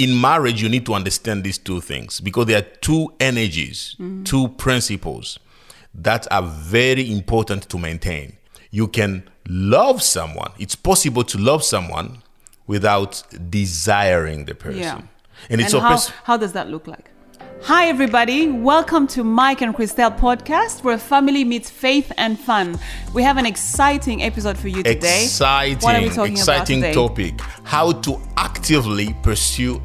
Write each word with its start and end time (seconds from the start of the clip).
in 0.00 0.18
marriage, 0.18 0.62
you 0.62 0.68
need 0.70 0.86
to 0.86 0.94
understand 0.94 1.44
these 1.44 1.58
two 1.58 1.82
things 1.82 2.20
because 2.20 2.46
there 2.46 2.58
are 2.58 2.66
two 2.80 3.12
energies, 3.20 3.96
two 4.24 4.48
principles 4.48 5.38
that 5.94 6.26
are 6.30 6.42
very 6.42 7.12
important 7.12 7.68
to 7.68 7.78
maintain. 7.78 8.36
You 8.70 8.88
can 8.88 9.28
love 9.46 10.02
someone. 10.02 10.52
It's 10.58 10.74
possible 10.74 11.22
to 11.24 11.36
love 11.36 11.62
someone 11.62 12.22
without 12.66 13.22
desiring 13.50 14.46
the 14.46 14.54
person. 14.54 14.80
Yeah. 14.80 15.02
And 15.50 15.60
it's 15.60 15.74
and 15.74 15.82
a 15.82 15.86
how, 15.86 15.90
pers- 15.90 16.08
how 16.24 16.36
does 16.38 16.52
that 16.54 16.70
look 16.70 16.86
like? 16.86 17.09
Hi, 17.62 17.86
everybody. 17.88 18.50
Welcome 18.50 19.06
to 19.08 19.22
Mike 19.22 19.60
and 19.60 19.74
Christelle 19.74 20.16
podcast, 20.18 20.82
where 20.82 20.98
family 20.98 21.44
meets 21.44 21.70
faith 21.70 22.10
and 22.16 22.38
fun. 22.38 22.78
We 23.14 23.22
have 23.22 23.36
an 23.36 23.46
exciting 23.46 24.22
episode 24.22 24.58
for 24.58 24.68
you 24.68 24.82
today. 24.82 25.24
exciting, 25.24 25.78
What 25.80 25.94
are 25.96 26.02
we 26.02 26.08
talking 26.08 26.32
exciting 26.32 26.78
about 26.78 26.88
today? 26.88 27.32
topic. 27.34 27.40
How 27.64 27.92
to 27.92 28.20
actively 28.36 29.14
pursue 29.22 29.80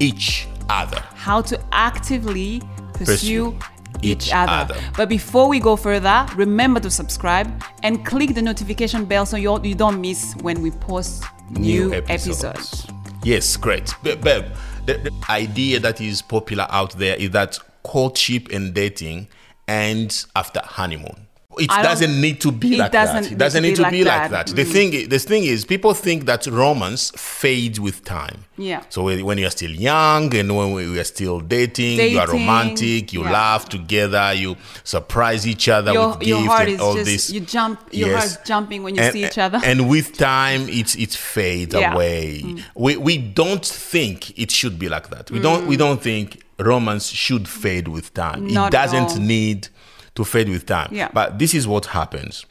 each 0.00 0.48
other. 0.68 1.00
How 1.14 1.40
to 1.42 1.60
actively 1.72 2.60
pursue, 2.94 3.52
Pursue 3.52 3.58
each, 4.02 4.26
each 4.26 4.32
other. 4.34 4.72
other. 4.74 4.80
But 4.96 5.08
before 5.08 5.48
we 5.48 5.60
go 5.60 5.76
further, 5.76 6.26
remember 6.36 6.80
to 6.80 6.90
subscribe 6.90 7.62
and 7.82 8.04
click 8.04 8.34
the 8.34 8.42
notification 8.42 9.04
bell 9.04 9.24
so 9.24 9.36
you 9.36 9.60
you 9.62 9.74
don't 9.74 10.00
miss 10.00 10.34
when 10.42 10.60
we 10.62 10.70
post 10.72 11.24
new, 11.50 11.92
episodes. 11.94 12.86
Yes, 13.22 13.56
great. 13.56 13.94
Be- 14.02 14.16
Babe, 14.16 14.44
the, 14.86 14.94
the 14.98 15.12
idea 15.28 15.80
that 15.80 16.00
is 16.00 16.22
popular 16.22 16.66
out 16.70 16.92
there 16.98 17.16
is 17.16 17.30
that 17.30 17.58
courtship 17.82 18.48
and 18.50 18.74
dating 18.74 19.28
ends 19.66 20.26
after 20.36 20.60
honeymoon. 20.62 21.26
It 21.58 21.68
doesn't 21.68 22.20
need 22.20 22.40
to 22.42 22.52
be 22.52 22.76
like 22.76 22.92
that. 22.92 23.30
It 23.32 23.38
doesn't 23.38 23.62
need 23.62 23.76
to 23.76 23.90
be 23.90 24.04
like 24.04 24.30
that. 24.30 24.46
The 24.48 24.64
thing, 24.64 24.94
i- 24.94 25.06
the 25.06 25.18
thing 25.18 25.44
is, 25.44 25.64
people 25.64 25.94
think 25.94 26.26
that 26.26 26.46
romance 26.46 27.12
fades 27.16 27.78
with 27.80 28.04
time. 28.04 28.44
Yeah. 28.56 28.82
So 28.88 29.02
when 29.04 29.24
when 29.24 29.38
you're 29.38 29.50
still 29.50 29.70
young 29.70 30.34
and 30.34 30.56
when 30.56 30.72
we 30.74 30.98
are 30.98 31.04
still 31.04 31.40
dating, 31.40 31.98
you 32.12 32.18
are 32.20 32.28
romantic, 32.28 33.12
you 33.12 33.24
yeah. 33.24 33.32
laugh 33.32 33.68
together, 33.68 34.32
you 34.34 34.56
surprise 34.84 35.46
each 35.46 35.68
other 35.68 35.92
Your, 35.92 36.08
with 36.18 36.26
your 36.28 36.42
gifts 36.42 36.60
and 36.72 36.80
all 36.80 36.94
just 36.94 37.06
this. 37.10 37.30
you 37.30 37.40
jump. 37.40 37.80
Your 37.90 38.10
Yes. 38.10 38.18
heart's 38.36 38.48
jumping 38.48 38.82
when 38.84 38.94
you 38.94 39.02
and, 39.02 39.12
see 39.12 39.24
each 39.26 39.38
other. 39.38 39.60
And 39.64 39.88
with 39.88 40.16
time, 40.16 40.68
it 40.68 40.94
it 40.96 41.12
fades 41.14 41.74
Yeah. 41.74 41.90
Mm. 41.90 41.94
away. 41.94 42.54
We 42.76 42.96
we 42.96 43.18
don't 43.18 43.64
think 43.64 44.38
it 44.38 44.50
should 44.50 44.78
be 44.78 44.88
like 44.88 45.10
that. 45.10 45.30
We 45.30 45.40
don't 45.40 45.66
we 45.66 45.76
don't 45.76 46.00
think 46.00 46.42
romance 46.58 47.06
should 47.08 47.48
fade 47.48 47.88
with 47.88 48.14
time. 48.14 48.46
Not 48.46 48.68
it 48.68 48.76
doesn't 48.76 49.18
need 49.18 49.68
to 50.14 50.24
fade 50.24 50.48
with 50.48 50.66
time. 50.66 50.88
Yeah. 50.92 51.10
But 51.12 51.38
this 51.38 51.54
is 51.54 51.66
what 51.66 51.86
happens. 51.86 52.46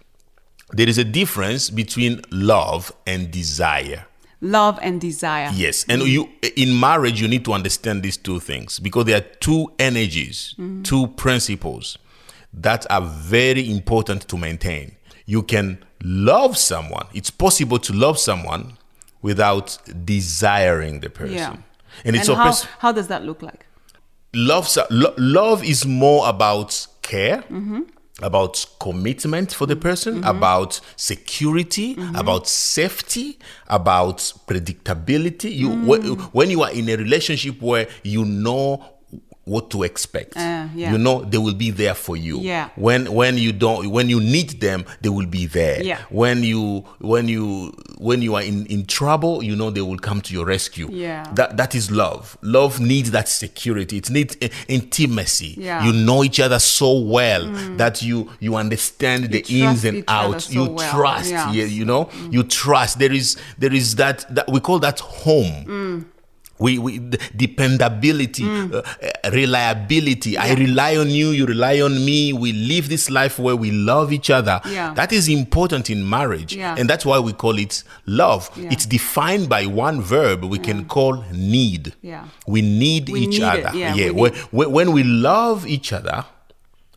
There 0.72 0.90
is 0.90 0.98
a 0.98 1.04
difference 1.04 1.70
between 1.70 2.22
love 2.32 2.92
and 3.06 3.32
desire. 3.32 4.06
Love 4.42 4.78
and 4.82 5.00
desire. 5.00 5.50
Yes, 5.54 5.86
and 5.88 6.02
you 6.02 6.30
in 6.58 6.78
marriage 6.78 7.22
you 7.22 7.30
need 7.30 7.46
to 7.46 7.54
understand 7.54 8.04
these 8.04 8.18
two 8.18 8.42
things 8.42 8.78
because 8.80 9.06
there 9.06 9.18
are 9.18 9.26
two 9.40 9.72
energies, 9.80 10.54
mm. 10.60 10.84
two 10.84 11.08
principles 11.08 11.98
that 12.54 12.86
are 12.92 13.02
very 13.02 13.72
important 13.72 14.28
to 14.28 14.38
maintain. 14.38 14.98
You 15.26 15.44
can 15.44 15.82
love 16.04 16.58
someone. 16.58 17.06
It's 17.14 17.30
possible 17.30 17.80
to 17.80 17.94
love 17.94 18.20
someone 18.20 18.78
without 19.22 19.78
desiring 20.04 21.00
the 21.00 21.10
person. 21.10 21.36
Yeah. 21.36 21.56
And 22.04 22.18
it's 22.18 22.28
and 22.28 22.38
how, 22.38 22.44
pers- 22.44 22.68
how 22.80 22.92
does 22.92 23.08
that 23.08 23.24
look 23.24 23.42
like? 23.42 23.66
love 24.34 24.76
lo- 24.90 25.14
love 25.18 25.64
is 25.64 25.86
more 25.86 26.28
about 26.28 26.88
care 27.12 27.44
Mm-hmm. 27.52 27.82
about 28.22 28.66
commitment 28.80 29.52
for 29.54 29.66
the 29.68 29.76
person 29.76 30.24
about 30.24 30.80
security 30.96 31.96
Mm-hmm. 31.96 32.16
about 32.16 32.48
safety 32.48 33.38
about 33.68 34.18
predictability 34.48 35.50
you 35.62 35.70
Mm. 35.70 35.86
when, 35.90 36.02
when 36.38 36.50
you 36.50 36.62
are 36.64 36.72
in 36.72 36.90
a 36.90 36.96
relationship 36.96 37.62
where 37.62 37.88
you 38.04 38.24
know 38.26 38.84
what 39.46 39.70
to 39.70 39.84
expect 39.84 40.38
Uh, 40.38 40.68
yeah. 40.74 40.92
you 40.92 40.98
know 40.98 41.22
they 41.26 41.38
will 41.38 41.54
be 41.56 41.70
there 41.70 41.94
for 41.94 42.16
you 42.16 42.40
Yeah. 42.40 42.70
when 42.78 43.12
when 43.14 43.38
you 43.38 43.52
don't 43.52 43.90
when 43.92 44.08
you 44.10 44.20
need 44.22 44.62
them 44.62 44.86
they 45.02 45.10
will 45.10 45.26
be 45.28 45.48
there 45.48 45.84
Yeah. 45.84 45.98
when 46.10 46.44
you 46.44 46.86
when 47.00 47.28
you 47.28 47.74
when 47.98 48.22
you 48.22 48.36
are 48.36 48.42
in 48.42 48.66
in 48.68 48.86
trouble 48.86 49.44
you 49.44 49.56
know 49.56 49.70
they 49.70 49.82
will 49.82 50.00
come 50.00 50.22
to 50.22 50.34
your 50.34 50.46
rescue 50.46 50.88
Yeah. 50.92 51.26
that 51.36 51.58
that 51.58 51.76
is 51.76 51.92
love 51.92 52.38
love 52.42 52.80
needs 52.80 53.12
that 53.12 53.28
security 53.28 53.98
it 53.98 54.10
needs 54.10 54.38
uh, 54.42 54.48
intimacy 54.70 55.56
Yeah. 55.58 55.82
Mm. 55.82 55.86
you 55.88 55.94
know 56.06 56.24
each 56.24 56.40
other 56.40 56.60
so 56.60 57.00
well 57.00 57.46
that 57.78 58.02
you 58.02 58.30
you 58.40 58.56
understand 58.56 59.30
the 59.32 59.44
ins 59.50 59.84
and 59.86 60.04
outs 60.08 60.46
so 60.46 60.54
you 60.54 60.70
well. 60.72 60.92
trust 60.92 61.32
Yeah. 61.32 61.48
Mm. 61.48 61.54
yeah, 61.56 61.66
you 61.66 61.86
know 61.86 62.10
you 62.32 62.44
trust 62.44 63.00
there 63.00 63.12
is 63.12 63.36
there 63.60 63.74
is 63.76 63.96
that 63.96 64.26
that 64.34 64.48
we 64.50 64.60
call 64.62 64.80
that 64.80 65.00
home 65.00 65.66
Mm. 65.68 66.06
We, 66.60 66.78
we 66.78 67.00
dependability 67.36 68.44
uh, 68.44 68.78
uh, 68.78 69.32
reliability. 69.32 70.38
I 70.38 70.54
rely 70.54 70.96
on 70.98 71.10
you 71.10 71.30
you 71.32 71.46
rely 71.46 71.82
on 71.82 72.04
me. 72.06 72.34
We 72.34 72.54
live 72.54 72.90
this 72.90 73.10
life 73.10 73.40
where 73.40 73.56
we 73.56 73.72
love 73.72 74.12
each 74.14 74.30
other. 74.30 74.62
Yeah. 74.70 74.94
that 74.94 75.12
is 75.12 75.28
important 75.30 75.90
in 75.90 76.08
marriage 76.08 76.56
Yeah. 76.56 76.76
and 76.78 76.90
that's 76.90 77.06
why 77.06 77.20
we 77.20 77.34
call 77.34 77.58
it 77.60 77.84
love. 78.06 78.50
Yeah. 78.56 78.70
it's 78.72 78.86
defined 78.86 79.50
by 79.50 79.66
one 79.66 80.02
verb 80.02 80.44
we 80.44 80.60
can 80.60 80.86
call 80.86 81.24
need. 81.34 81.94
Yeah. 82.02 82.26
we 82.48 82.62
need 82.62 83.10
We 83.10 83.22
each 83.22 83.40
need 83.40 83.44
it, 83.44 83.66
other. 83.66 83.78
Yeah, 83.78 83.94
we 83.96 84.12
when, 84.12 84.32
need- 84.34 84.42
when, 84.52 84.72
when 84.72 84.92
we 84.92 85.04
love 85.04 85.66
each 85.68 85.92
other 85.94 86.26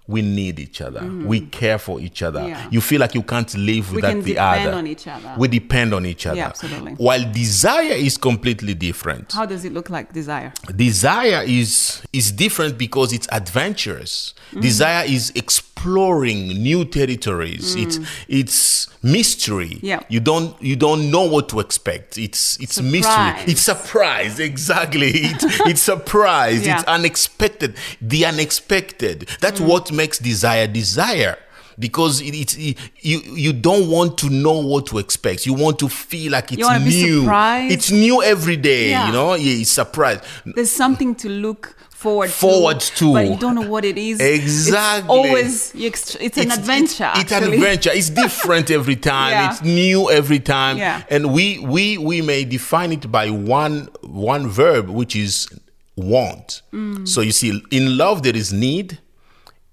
we 0.08 0.22
need 0.22 0.58
each 0.60 0.80
other 0.80 1.02
we 1.24 1.40
care 1.40 1.78
for 1.78 2.00
each 2.00 2.22
other 2.22 2.40
Mm-hmm. 2.40 2.48
Yeah. 2.50 2.68
you 2.70 2.80
feel 2.80 3.00
like 3.00 3.14
you 3.14 3.22
can't 3.22 3.52
live 3.56 3.90
We 3.90 3.96
without 3.96 4.08
can 4.10 4.22
the 4.22 4.32
depend 4.34 4.68
other 4.68 4.76
on 4.78 4.86
each 4.86 5.06
other. 5.08 5.34
we 5.38 5.48
depend 5.48 5.94
on 5.94 6.06
each 6.06 6.26
other 6.26 6.36
Yeah, 6.36 6.46
absolutely. 6.46 6.92
while 6.92 7.32
desire 7.32 7.92
is 7.94 8.16
completely 8.16 8.74
different 8.74 9.32
How 9.32 9.46
does 9.46 9.64
it 9.64 9.72
look 9.72 9.90
like 9.90 10.12
desire? 10.12 10.52
desire 10.74 11.42
is 11.46 12.02
is 12.12 12.30
different 12.32 12.78
because 12.78 13.12
it's 13.12 13.26
adventurous 13.32 14.34
desire 14.60 15.04
is 15.06 15.32
exploring 15.76 16.48
new 16.48 16.84
territories. 16.84 17.76
Mm. 17.76 17.82
It's 17.82 17.98
it's 18.28 19.04
mystery. 19.04 19.78
Yeah. 19.82 20.00
you 20.08 20.20
don't 20.20 20.60
you 20.60 20.74
don't 20.74 21.10
know 21.10 21.24
what 21.24 21.48
to 21.50 21.60
expect. 21.60 22.18
It's 22.18 22.58
it's 22.60 22.80
mystery. 22.80 23.02
Surprise. 23.02 23.48
it's 23.48 23.60
surprise. 23.60 24.40
Exactly. 24.40 25.10
It, 25.10 25.42
it's 25.70 25.82
surprise. 25.82 26.66
Yeah. 26.66 26.76
it's 26.76 26.84
unexpected. 26.88 27.76
The 28.00 28.24
unexpected. 28.26 29.28
That's 29.40 29.60
mm. 29.60 29.68
what 29.68 29.92
makes 29.92 30.18
desire 30.18 30.66
desire 30.66 31.38
because 31.78 32.20
it, 32.20 32.34
it's 32.34 32.56
it, 32.56 32.78
you 33.00 33.18
you 33.34 33.52
don't 33.52 33.88
want 33.90 34.16
to 34.18 34.30
know 34.30 34.58
what 34.60 34.86
to 34.86 34.98
expect 34.98 35.46
you 35.46 35.54
want 35.54 35.78
to 35.78 35.88
feel 35.88 36.32
like 36.32 36.52
it's 36.52 36.68
new 36.80 37.28
it's 37.70 37.90
new 37.90 38.22
every 38.22 38.56
day 38.56 38.90
Yeah. 38.90 39.06
you 39.06 39.12
know 39.12 39.34
yeah, 39.34 39.60
it's 39.60 39.70
surprise 39.70 40.20
There's 40.44 40.70
something 40.72 41.14
to 41.16 41.28
look 41.28 41.76
forward 41.90 42.30
Forward 42.30 42.80
to, 42.80 42.94
to. 42.96 43.12
but 43.14 43.26
you 43.26 43.36
don't 43.38 43.54
know 43.54 43.68
what 43.68 43.82
it 43.84 43.96
is. 43.96 44.20
Exactly. 44.20 45.18
It's 45.18 45.28
always 45.28 45.72
ext- 45.72 46.16
it's 46.20 46.36
an 46.36 46.50
adventure. 46.52 47.10
It's, 47.14 47.22
it's 47.22 47.32
an 47.32 47.52
adventure. 47.52 47.90
It's 47.92 48.10
different 48.10 48.70
every 48.70 48.96
time. 49.14 49.30
Yeah. 49.32 49.50
It's 49.50 49.62
new 49.62 50.10
every 50.10 50.38
time. 50.38 50.76
Yeah. 50.76 51.02
And 51.08 51.32
we 51.32 51.58
we 51.58 51.96
we 51.96 52.20
may 52.20 52.44
define 52.44 52.92
it 52.92 53.10
by 53.10 53.30
one 53.30 53.88
one 54.02 54.46
verb, 54.46 54.90
which 54.90 55.16
is 55.16 55.48
want. 55.96 56.60
Mm. 56.72 57.08
So 57.08 57.22
you 57.22 57.32
see, 57.32 57.62
in 57.70 57.96
love 57.96 58.22
there 58.22 58.36
is 58.36 58.52
need. 58.52 58.98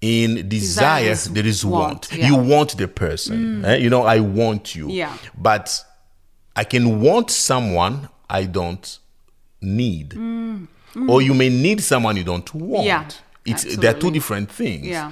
In 0.03 0.49
desire, 0.49 1.11
is 1.11 1.25
there 1.25 1.45
is 1.45 1.63
want. 1.65 1.81
want, 2.11 2.13
yeah. 2.13 2.27
Mm. 2.27 2.29
You 2.29 2.35
want 2.51 2.77
the 2.77 2.87
person. 2.87 3.63
eh? 3.63 3.77
You 3.77 3.89
know, 3.89 4.03
I 4.03 4.19
want 4.19 4.75
you. 4.75 4.89
Yeah. 4.89 5.15
But 5.37 5.79
I 6.55 6.63
can 6.65 6.99
want 7.01 7.31
someone 7.31 8.09
I 8.29 8.43
don't 8.45 8.99
need. 9.61 10.13
Or 11.09 11.21
you 11.21 11.33
may 11.33 11.49
need 11.49 11.81
someone 11.81 12.17
you 12.17 12.23
don't 12.23 12.53
want. 12.53 12.83
Mm. 12.83 12.85
Yeah, 12.85 13.09
It's 13.45 13.75
there 13.77 13.95
are 13.95 13.99
two 13.99 14.11
different 14.11 14.51
things. 14.51 14.87
Yeah. 14.87 15.11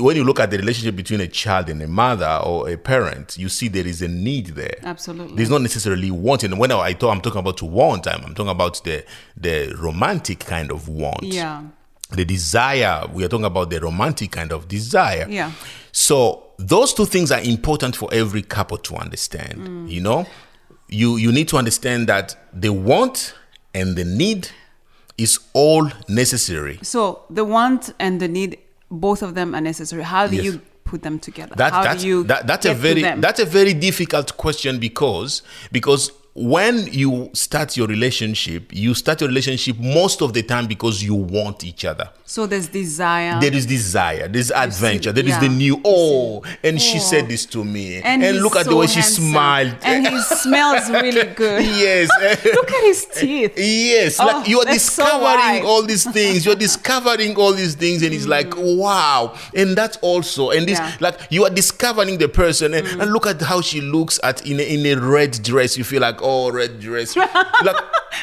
When 0.00 0.16
you 0.16 0.24
look 0.24 0.40
at 0.40 0.50
the 0.50 0.58
relationship 0.58 0.96
between 0.96 1.20
a 1.20 1.28
child 1.28 1.68
and 1.68 1.80
a 1.80 1.86
mother 1.86 2.40
or 2.44 2.68
a 2.68 2.76
parent, 2.76 3.38
you 3.38 3.48
see 3.48 3.68
there 3.68 3.86
is 3.86 4.02
a 4.02 4.08
need 4.08 4.46
there. 4.48 4.74
Absolutely. 4.82 5.36
There's 5.36 5.50
not 5.50 5.62
necessarily 5.62 6.10
wanting. 6.10 6.58
When 6.58 6.72
I 6.72 6.92
talk, 6.94 7.14
I'm 7.14 7.20
talking 7.20 7.38
about 7.38 7.62
want. 7.62 8.08
I'm, 8.08 8.24
I'm 8.24 8.34
talking 8.34 8.50
about 8.50 8.82
the 8.82 9.04
the 9.36 9.72
romantic 9.78 10.40
kind 10.40 10.72
of 10.72 10.88
want. 10.88 11.22
Yeah. 11.22 11.62
The 12.10 12.24
desire. 12.24 13.04
We 13.12 13.24
are 13.24 13.28
talking 13.28 13.44
about 13.44 13.68
the 13.70 13.80
romantic 13.80 14.30
kind 14.32 14.50
of 14.52 14.66
desire. 14.66 15.26
Yeah. 15.28 15.52
So 15.92 16.44
those 16.58 16.94
two 16.94 17.04
things 17.04 17.30
are 17.30 17.40
important 17.40 17.96
for 17.96 18.08
every 18.12 18.42
couple 18.42 18.78
to 18.78 18.94
understand. 18.96 19.58
Mm. 19.58 19.90
You 19.90 20.00
know, 20.00 20.26
you 20.88 21.16
you 21.18 21.30
need 21.32 21.48
to 21.48 21.58
understand 21.58 22.06
that 22.08 22.34
the 22.52 22.70
want 22.72 23.34
and 23.74 23.94
the 23.96 24.04
need 24.04 24.48
is 25.18 25.38
all 25.52 25.90
necessary. 26.08 26.78
So 26.82 27.24
the 27.28 27.44
want 27.44 27.92
and 27.98 28.20
the 28.20 28.28
need, 28.28 28.58
both 28.90 29.22
of 29.22 29.34
them 29.34 29.54
are 29.54 29.60
necessary. 29.60 30.02
How 30.02 30.26
do 30.28 30.36
Yes. 30.36 30.44
you 30.46 30.60
put 30.84 31.02
them 31.02 31.18
together? 31.18 31.54
That, 31.56 31.72
How 31.72 31.82
that's, 31.82 32.02
do 32.02 32.08
you 32.08 32.22
that, 32.24 32.46
that's 32.46 32.64
a 32.64 32.72
very 32.74 33.02
that's 33.02 33.40
a 33.40 33.44
very 33.44 33.74
difficult 33.74 34.36
question 34.38 34.78
because 34.78 35.42
because 35.70 36.10
when 36.38 36.86
you 36.92 37.30
start 37.32 37.76
your 37.76 37.88
relationship, 37.88 38.72
you 38.72 38.94
start 38.94 39.20
your 39.20 39.28
relationship 39.28 39.76
most 39.78 40.22
of 40.22 40.32
the 40.32 40.42
time 40.42 40.66
because 40.66 41.02
you 41.02 41.14
want 41.14 41.64
each 41.64 41.84
other. 41.84 42.08
So 42.28 42.44
there's 42.44 42.68
desire. 42.68 43.40
There 43.40 43.54
is 43.54 43.64
desire, 43.64 44.28
there's 44.28 44.50
adventure, 44.50 45.12
there 45.12 45.24
is 45.24 45.30
yeah. 45.30 45.40
the 45.40 45.48
new. 45.48 45.80
Oh, 45.82 46.42
and 46.62 46.78
she 46.78 46.98
said 46.98 47.26
this 47.26 47.46
to 47.46 47.64
me, 47.64 48.02
and, 48.02 48.22
he's 48.22 48.42
look 48.42 48.54
at 48.54 48.66
the 48.66 48.72
so 48.72 48.80
way 48.80 48.86
she 48.86 49.00
smiled. 49.00 49.74
And 49.80 50.06
he 50.06 50.20
smells 50.36 50.90
really 50.90 51.24
good. 51.32 51.64
yes. 51.64 52.10
Look 52.44 52.70
at 52.70 52.84
his 52.84 53.06
teeth. 53.06 53.54
Yes, 53.56 54.20
Oh, 54.20 54.26
like 54.26 54.46
you 54.46 54.60
are 54.60 54.66
that's 54.66 54.82
so 54.82 55.04
discovering 55.04 55.64
all 55.64 55.82
these 55.82 56.04
things. 56.12 56.44
You're 56.44 56.54
discovering 56.54 57.34
all 57.34 57.54
these 57.54 57.74
things, 57.74 58.02
and 58.02 58.12
it's 58.12 58.26
like 58.26 58.52
wow. 58.58 59.34
And 59.54 59.74
that's 59.74 59.96
also, 60.02 60.50
and 60.50 60.68
this 60.68 60.78
Yeah. 60.78 60.90
Mm. 60.92 61.00
like 61.00 61.20
you 61.30 61.44
are 61.44 61.50
discovering 61.50 62.18
the 62.18 62.28
person, 62.28 62.74
and, 62.74 62.86
and 62.86 63.10
look 63.10 63.26
at 63.26 63.40
how 63.40 63.62
she 63.62 63.80
looks 63.80 64.20
at 64.22 64.46
in 64.46 64.60
a, 64.60 64.62
in 64.62 64.84
a 64.84 65.00
red 65.00 65.42
dress. 65.42 65.78
You 65.78 65.84
feel 65.84 66.02
like 66.02 66.18
oh, 66.20 66.50
red 66.52 66.78
dress, 66.78 67.16
like 67.64 67.76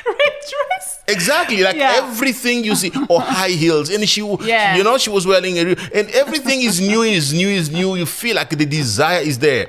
Red 0.05 0.15
dress. 0.49 0.75
Exactly 1.07 1.61
like 1.61 1.75
Yeah. 1.75 1.93
everything 1.97 2.63
you 2.63 2.75
see 2.75 2.91
or 3.09 3.21
high 3.21 3.49
heels, 3.49 3.89
and 3.89 4.07
she, 4.07 4.21
Yeah. 4.41 4.75
you 4.77 4.83
know, 4.83 4.97
she 4.97 5.09
was 5.09 5.25
wearing 5.27 5.57
a, 5.57 5.61
and 5.93 6.09
everything 6.11 6.61
is 6.61 6.79
new, 6.81 7.01
is 7.03 7.33
new, 7.33 7.47
is 7.47 7.69
new. 7.69 7.95
You 7.95 8.05
feel 8.05 8.35
like 8.35 8.49
the 8.49 8.65
desire 8.65 9.21
is 9.21 9.39
there. 9.39 9.67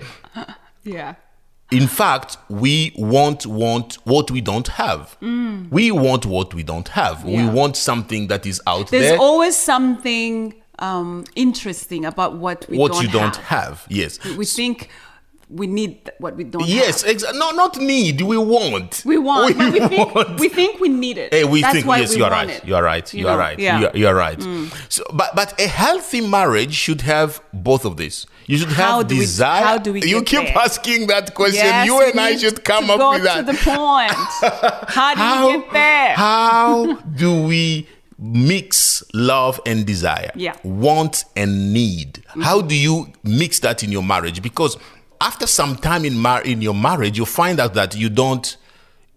Yeah. 0.85 1.15
In 1.73 1.89
fact, 1.89 2.37
we 2.49 2.93
want 2.97 3.45
want 3.45 3.99
what 4.05 4.31
we 4.31 4.41
don't 4.41 4.69
have. 4.69 5.17
We 5.21 5.91
want 5.91 6.25
what 6.25 6.55
we 6.55 6.63
don't 6.63 6.87
have. 6.89 7.25
We 7.25 7.35
Mm. 7.39 7.53
Want 7.55 7.77
something 7.77 8.29
that 8.29 8.47
is 8.47 8.61
out 8.69 8.89
There's 8.89 9.03
there. 9.03 9.11
There's 9.11 9.21
always 9.21 9.57
something 9.57 10.55
um, 10.79 11.25
interesting 11.35 12.05
about 12.05 12.37
what 12.37 12.67
we 12.69 12.79
what 12.79 12.93
don't 12.93 13.03
you 13.03 13.09
don't 13.09 13.37
have. 13.37 13.85
Yes. 13.89 14.19
We 14.37 14.45
think 14.45 14.91
we 15.49 15.67
need 15.69 16.11
what 16.19 16.35
we 16.37 16.43
don't 16.45 16.67
Yes. 16.67 17.03
have. 17.03 17.23
No, 17.35 17.51
not 17.53 17.77
need. 17.79 18.21
We 18.21 18.37
want. 18.37 19.03
We 19.05 19.17
want. 19.19 19.57
We, 19.57 19.71
We, 19.71 19.81
think, 19.89 20.15
want. 20.15 20.41
we 20.41 20.49
think 20.49 20.81
we 20.81 20.89
need 20.89 21.19
it. 21.19 21.33
Eh, 21.33 21.45
we 21.45 21.61
That's 21.63 21.75
think 21.75 21.87
why 21.87 21.99
yes, 21.99 22.11
we 22.11 22.17
you 22.19 22.25
are 22.25 22.31
right. 22.33 22.51
it. 22.51 22.65
You 22.65 22.75
are 22.75 22.83
right. 22.83 23.15
You 23.15 23.21
You, 23.21 23.29
are 23.29 23.39
right. 23.39 23.59
Yeah. 23.59 23.77
Mm. 23.77 23.81
You 23.81 23.87
are, 23.89 23.97
you 23.97 24.07
are 24.09 24.15
right. 24.15 24.43
So, 24.89 25.05
but 25.13 25.37
but 25.37 25.59
a 25.61 25.69
healthy 25.69 26.21
marriage 26.21 26.75
should 26.75 27.03
have 27.03 27.41
both 27.53 27.85
of 27.85 27.97
this. 27.97 28.27
You 28.49 28.59
should 28.59 28.73
How 28.73 28.99
have 28.99 29.09
do 29.09 29.15
we- 29.15 29.21
desire. 29.21 29.63
how 29.65 29.79
do 29.79 29.93
we 29.93 30.03
you 30.03 30.23
keep 30.23 30.47
there? 30.47 30.59
asking 30.59 31.07
that 31.09 31.35
question. 31.35 31.65
Yes, 31.65 31.87
you 31.87 32.01
and 32.01 32.19
I 32.19 32.37
should 32.37 32.65
come 32.65 32.91
up 32.91 32.99
with 33.15 33.23
that. 33.25 33.47
to 33.47 33.53
the 33.53 33.59
point. 33.59 34.13
How 34.89 35.15
do 35.15 35.21
how, 35.21 35.47
we 35.47 35.53
get 35.59 35.73
there? 35.73 36.15
How 36.17 36.95
do 37.23 37.43
we 37.47 37.87
mix 38.19 39.03
love 39.13 39.61
and 39.67 39.85
desire? 39.87 40.31
Yeah. 40.35 40.53
Mm-hmm. 40.55 40.81
Want 40.81 41.25
and 41.37 41.73
need. 41.73 42.23
How 42.43 42.61
do 42.61 42.75
you 42.75 43.09
mix 43.23 43.61
that 43.61 43.83
in 43.83 43.91
your 43.93 44.03
marriage? 44.03 44.43
Because 44.43 44.77
after 45.21 45.47
some 45.47 45.77
time 45.77 46.05
in 46.05 46.19
mar- 46.19 46.43
in 46.43 46.63
your 46.63 46.75
marriage, 46.75 47.19
you 47.19 47.27
find 47.27 47.61
out 47.61 47.75
that 47.75 47.95
you 47.97 48.09
don't. 48.09 48.57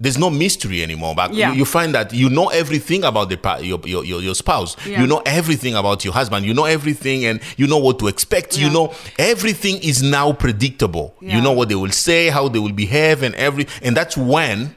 There's 0.01 0.17
no 0.17 0.29
mystery 0.29 0.81
anymore. 0.81 1.13
But 1.13 1.33
Yeah. 1.33 1.51
you, 1.51 1.57
you 1.59 1.65
find 1.65 1.93
that 1.93 2.13
you 2.13 2.29
know 2.29 2.47
everything 2.47 3.03
about 3.03 3.27
the 3.29 3.35
pa- 3.35 3.57
your, 3.57 3.81
your, 3.83 4.05
your, 4.05 4.21
your 4.21 4.33
spouse. 4.33 4.77
Yeah. 4.85 5.01
You 5.01 5.07
know 5.07 5.21
everything 5.25 5.75
about 5.75 6.05
your 6.05 6.13
husband. 6.13 6.45
You 6.45 6.53
know 6.53 6.63
everything, 6.63 7.25
and 7.25 7.41
you 7.57 7.67
know 7.67 7.77
what 7.79 7.99
to 7.99 8.07
expect. 8.07 8.57
You 8.57 8.69
know 8.69 8.93
everything 9.17 9.77
is 9.83 10.01
now 10.01 10.31
predictable. 10.31 11.13
Yeah. 11.19 11.35
You 11.35 11.41
know 11.41 11.51
what 11.51 11.67
they 11.67 11.75
will 11.75 11.91
say, 11.91 12.29
how 12.29 12.47
they 12.47 12.59
will 12.59 12.71
behave, 12.71 13.23
and 13.23 13.35
every. 13.35 13.67
And 13.83 13.95
that's 13.97 14.15
when 14.15 14.73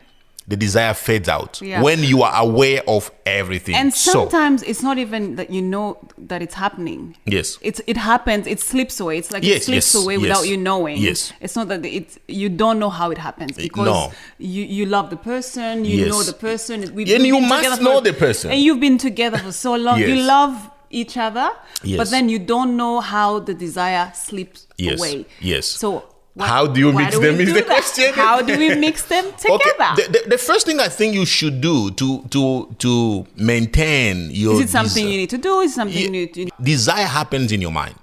the 0.49 0.57
desire 0.57 0.93
fades 0.95 1.29
out. 1.29 1.61
Yeah. 1.63 1.83
When 1.83 2.03
you 2.03 2.23
are 2.23 2.43
aware 2.43 2.83
of 2.89 3.11
everything. 3.27 3.75
And 3.75 3.95
so, 3.95 4.13
sometimes 4.13 4.63
it's 4.63 4.83
not 4.83 4.99
even 4.99 5.37
that 5.37 5.51
you 5.51 5.63
know 5.63 5.99
that 6.19 6.43
it's 6.43 6.55
happening. 6.55 7.17
Yes. 7.27 7.59
It's 7.63 7.81
it 7.87 7.97
happens. 7.97 8.47
It 8.47 8.61
slips 8.61 8.99
away. 9.01 9.19
It's 9.19 9.31
like 9.31 9.45
it 9.45 9.63
slips 9.63 9.95
yes, 9.95 10.03
away 10.03 10.15
yes. 10.15 10.23
without 10.23 10.49
you 10.49 10.57
knowing. 10.57 10.97
Yes. 10.99 11.33
It's 11.41 11.55
not 11.55 11.69
that 11.69 11.85
it's 11.85 12.19
you 12.29 12.49
don't 12.49 12.79
know 12.79 12.91
how 12.91 13.11
it 13.11 13.19
happens 13.19 13.57
eh, 13.59 13.63
because 13.63 13.87
no. 13.87 14.13
you 14.39 14.65
you 14.65 14.87
love 14.87 15.11
the 15.11 15.17
person. 15.17 15.85
You 15.85 15.99
Yes. 16.05 16.09
know 16.11 16.23
the 16.23 16.33
person. 16.33 16.93
We've 16.95 17.09
And 17.09 17.25
you 17.25 17.41
must 17.41 17.81
know 17.81 17.97
for- 17.99 18.01
the 18.03 18.13
person. 18.13 18.51
And 18.51 18.61
you've 18.61 18.81
been 18.81 18.99
together 18.99 19.39
for 19.39 19.53
so 19.53 19.75
long. 19.77 20.01
You 20.01 20.17
love 20.17 20.71
each 20.91 21.17
other. 21.17 21.51
Yes. 21.85 21.99
But 21.99 22.11
then 22.11 22.29
you 22.29 22.39
don't 22.39 22.77
know 22.77 23.01
how 23.01 23.39
the 23.39 23.55
desire 23.55 24.11
slips 24.15 24.67
Yes, 24.77 24.99
away. 24.99 25.27
yes. 25.41 25.67
So. 25.67 26.12
What- 26.35 26.49
How 26.49 26.67
do 26.67 26.81
you 26.81 26.93
mix 26.93 27.17
we 27.17 27.25
them 27.27 27.41
is 27.41 27.49
the 27.49 27.55
that? 27.61 27.67
question. 27.67 28.15
How 28.25 28.41
do 28.43 28.57
we 28.59 28.75
mix 28.75 29.03
them 29.05 29.25
together? 29.39 29.55
Okay. 29.55 29.71
The, 29.97 30.09
the, 30.25 30.29
the 30.31 30.39
first 30.39 30.67
thing 30.67 30.81
I 30.81 30.89
think 30.89 31.15
you 31.15 31.27
should 31.27 31.61
do 31.61 31.91
to 31.93 32.23
to 32.31 32.75
to 32.79 33.27
maintain 33.37 34.31
your 34.31 34.55
Is 34.55 34.61
it 34.61 34.69
something 34.71 35.05
desi- 35.07 35.11
you 35.13 35.17
need 35.19 35.31
to 35.31 35.39
do? 35.39 35.61
Is 35.61 35.73
it 35.73 35.75
something 35.75 35.97
Ye- 35.97 36.05
you 36.05 36.11
need 36.11 36.35
to 36.35 36.49
desire 36.63 37.07
happens 37.07 37.53
in 37.53 37.61
your 37.61 37.73
mind 37.73 37.95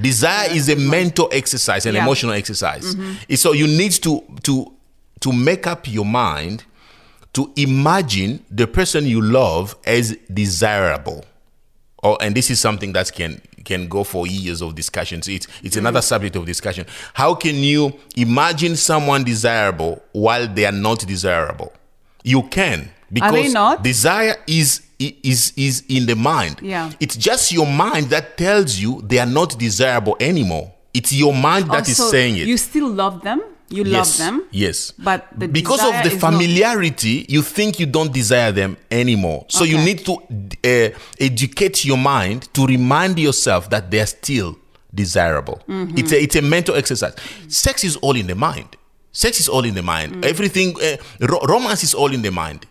desire 0.00 0.50
is 0.50 0.68
a 0.68 0.76
mental 0.76 1.28
exercise 1.32 1.86
an 1.86 1.94
Yeah. 1.94 2.00
Mm-hmm. 2.00 2.06
emotional 2.08 2.34
exercise 2.34 2.94
It's- 2.94 3.40
so 3.40 3.52
you 3.52 3.66
need 3.66 3.92
to 4.02 4.22
to 4.42 4.72
to 5.20 5.32
make 5.32 5.66
up 5.66 5.88
your 5.88 6.04
mind 6.04 6.64
to 7.32 7.50
imagine 7.56 8.44
the 8.50 8.66
person 8.66 9.06
you 9.06 9.22
love 9.22 9.76
as 9.86 10.14
desirable 10.32 11.24
or 12.02 12.18
and 12.20 12.34
this 12.34 12.50
is 12.50 12.60
something 12.60 12.92
that 12.92 13.12
can 13.12 13.40
can 13.64 13.88
go 13.88 14.04
for 14.04 14.26
years 14.26 14.62
of 14.62 14.74
discussions 14.74 15.28
it's 15.28 15.46
it's 15.62 15.76
Mm-hmm. 15.76 15.78
another 15.86 16.02
subject 16.02 16.36
of 16.36 16.44
discussion. 16.46 16.86
How 17.14 17.34
can 17.34 17.56
you 17.56 17.92
imagine 18.16 18.76
someone 18.76 19.24
desirable 19.24 20.02
while 20.12 20.46
they 20.48 20.64
are 20.64 20.72
not 20.72 21.06
desirable? 21.06 21.72
You 22.24 22.42
can 22.44 22.90
because 23.12 23.54
desire 23.82 24.36
is 24.46 24.82
is 24.98 25.52
is 25.56 25.84
in 25.88 26.06
the 26.06 26.14
mind. 26.16 26.60
Yeah. 26.62 26.90
it's 27.00 27.16
just 27.16 27.52
your 27.52 27.66
mind 27.66 28.06
that 28.10 28.36
tells 28.36 28.78
you 28.78 29.00
they 29.06 29.18
are 29.18 29.26
not 29.30 29.58
desirable 29.58 30.16
anymore. 30.20 30.72
It's 30.92 31.12
your 31.12 31.32
mind 31.32 31.70
that 31.70 31.88
is 31.88 32.00
Also, 32.00 32.10
saying 32.10 32.36
it. 32.36 32.48
You 32.48 32.56
still 32.56 32.88
love 32.88 33.22
them. 33.22 33.40
You 33.70 33.84
yes 33.84 33.92
love 33.92 34.16
them. 34.18 34.46
yes. 34.50 34.92
But 34.98 35.28
the 35.36 35.46
because 35.48 35.84
of 35.84 35.92
the 36.02 36.08
is 36.14 36.22
not- 36.22 36.32
familiarity 36.32 37.26
you 37.28 37.42
think 37.42 37.78
you 37.78 37.86
don't 37.86 38.12
desire 38.12 38.50
them 38.52 38.76
anymore. 38.90 39.44
So 39.48 39.64
you 39.64 39.78
need 39.78 40.04
to 40.06 40.12
uh, 40.14 40.98
educate 41.20 41.84
your 41.84 41.98
mind 41.98 42.48
to 42.54 42.66
remind 42.66 43.18
yourself 43.18 43.68
that 43.70 43.90
they're 43.90 44.06
still 44.06 44.56
desirable. 44.94 45.60
Mm-hmm. 45.68 45.98
it's 45.98 46.12
a 46.12 46.22
it's 46.22 46.36
a 46.36 46.42
mental 46.42 46.74
exercise. 46.74 47.14
Sex 47.48 47.84
is 47.84 47.96
all 47.96 48.16
in 48.16 48.26
the 48.26 48.34
mind. 48.34 48.76
Sex 49.12 49.40
is 49.40 49.48
all 49.48 49.64
in 49.64 49.74
the 49.74 49.82
mind. 49.82 50.12
Mm. 50.14 50.24
everything 50.24 50.74
uh, 50.82 50.96
ro- 51.26 51.40
romance 51.48 51.82
is 51.84 51.94
all 51.94 52.12
in 52.12 52.22
the 52.22 52.30
mind 52.30 52.66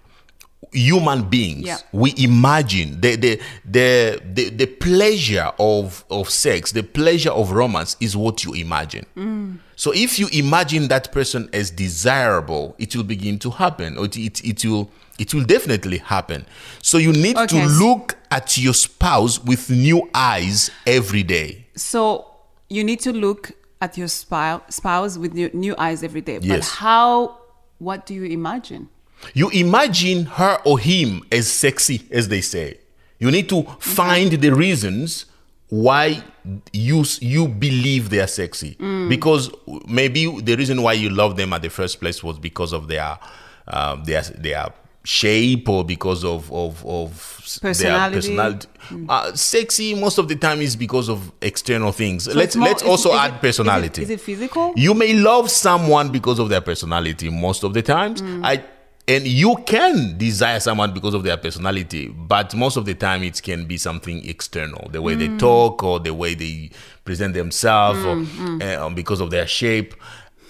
human 0.73 1.23
beings 1.29 1.65
Yeah. 1.67 1.77
we 1.93 2.13
imagine 2.17 2.99
the 2.99 3.15
the, 3.15 3.39
the 3.63 4.19
the 4.33 4.49
the 4.49 4.65
pleasure 4.65 5.51
of 5.59 6.03
of 6.09 6.29
sex 6.29 6.71
the 6.71 6.83
pleasure 6.83 7.29
of 7.31 7.51
romance 7.51 7.95
is 7.99 8.17
what 8.17 8.43
you 8.43 8.53
imagine 8.53 9.05
mm. 9.15 9.57
so 9.75 9.91
if 9.93 10.19
you 10.19 10.27
imagine 10.33 10.87
that 10.89 11.11
person 11.11 11.47
as 11.53 11.69
desirable 11.71 12.75
it 12.79 12.95
will 12.95 13.03
begin 13.03 13.37
to 13.39 13.49
happen 13.51 13.97
or 13.97 14.05
it, 14.05 14.17
it, 14.17 14.43
it 14.43 14.65
will 14.65 14.89
it 15.19 15.33
will 15.33 15.43
definitely 15.45 15.99
happen 15.99 16.45
so 16.81 16.97
you 16.97 17.13
need 17.13 17.37
Okay. 17.37 17.47
to 17.61 17.65
look 17.67 18.15
at 18.31 18.57
your 18.57 18.73
spouse 18.73 19.41
with 19.43 19.69
new 19.69 20.09
eyes 20.13 20.69
every 20.85 21.23
day 21.23 21.67
So 21.75 22.25
you 22.69 22.83
need 22.83 22.99
to 23.01 23.13
look 23.13 23.51
at 23.79 23.95
your 23.97 24.07
spou- 24.07 24.61
spouse 24.71 25.17
with 25.17 25.33
new, 25.33 25.49
new 25.53 25.75
eyes 25.77 26.01
every 26.03 26.21
day. 26.21 26.39
But 26.39 26.47
Yes. 26.47 26.69
how? 26.71 27.37
What 27.77 28.07
do 28.07 28.13
you 28.15 28.25
imagine? 28.25 28.89
You 29.33 29.49
imagine 29.49 30.25
her 30.25 30.59
or 30.65 30.79
him 30.79 31.23
as 31.31 31.51
sexy, 31.51 32.07
as 32.11 32.27
they 32.29 32.41
say. 32.41 32.77
You 33.19 33.31
need 33.31 33.49
to 33.49 33.63
find 33.79 34.31
the 34.31 34.49
reasons 34.51 35.25
why 35.69 36.23
you 36.71 37.03
you 37.19 37.47
believe 37.47 38.09
they 38.09 38.19
are 38.21 38.27
sexy. 38.27 38.75
Because 39.09 39.49
maybe 39.87 40.39
the 40.41 40.55
reason 40.55 40.81
why 40.81 40.93
you 40.93 41.09
love 41.09 41.35
them 41.35 41.51
at 41.53 41.61
the 41.61 41.69
first 41.69 41.99
place 41.99 42.23
was 42.23 42.37
because 42.39 42.73
of 42.73 42.87
their 42.87 43.17
um, 43.67 44.03
their 44.05 44.21
their 44.21 44.67
shape 45.03 45.67
or 45.69 45.83
because 45.83 46.23
of 46.23 46.51
of 46.51 46.85
of 46.85 47.33
Personality. 47.61 48.35
their 48.35 48.51
personality. 48.51 48.67
Uh, 49.09 49.33
sexy 49.33 49.95
most 49.95 50.17
of 50.17 50.27
the 50.27 50.35
time 50.35 50.61
is 50.61 50.75
because 50.75 51.09
of 51.09 51.31
external 51.41 51.91
things. 51.91 52.25
So 52.25 52.33
let's 52.33 52.55
more- 52.55 52.67
let's 52.69 52.81
is- 52.83 52.87
also 52.87 53.09
is 53.13 53.15
add 53.19 53.33
it- 53.35 53.41
personality. 53.41 54.03
Is 54.03 54.09
it, 54.09 54.13
is 54.13 54.19
it 54.21 54.23
physical? 54.23 54.73
You 54.75 54.93
may 54.93 55.13
love 55.13 55.49
someone 55.49 56.09
because 56.11 56.39
of 56.39 56.49
their 56.49 56.61
personality 56.61 57.29
most 57.29 57.63
of 57.63 57.73
the 57.73 57.81
times. 57.81 58.21
I 58.43 58.63
and 59.07 59.25
you 59.25 59.55
can 59.65 60.17
desire 60.17 60.59
someone 60.59 60.93
because 60.93 61.13
of 61.13 61.23
their 61.23 61.37
personality, 61.37 62.07
but 62.09 62.53
most 62.55 62.75
of 62.77 62.85
the 62.85 62.93
time 62.93 63.23
it 63.23 63.41
can 63.41 63.65
be 63.65 63.77
something 63.77 64.27
external, 64.27 64.89
the 64.91 65.01
way 65.01 65.15
they 65.15 65.29
talk 65.37 65.81
or 65.83 65.99
the 65.99 66.13
way 66.13 66.33
they 66.35 66.69
present 67.05 67.33
themselves, 67.33 68.03
or 68.03 68.25
uh, 68.63 68.89
because 68.89 69.21
of 69.21 69.31
their 69.31 69.47
shape. 69.47 69.95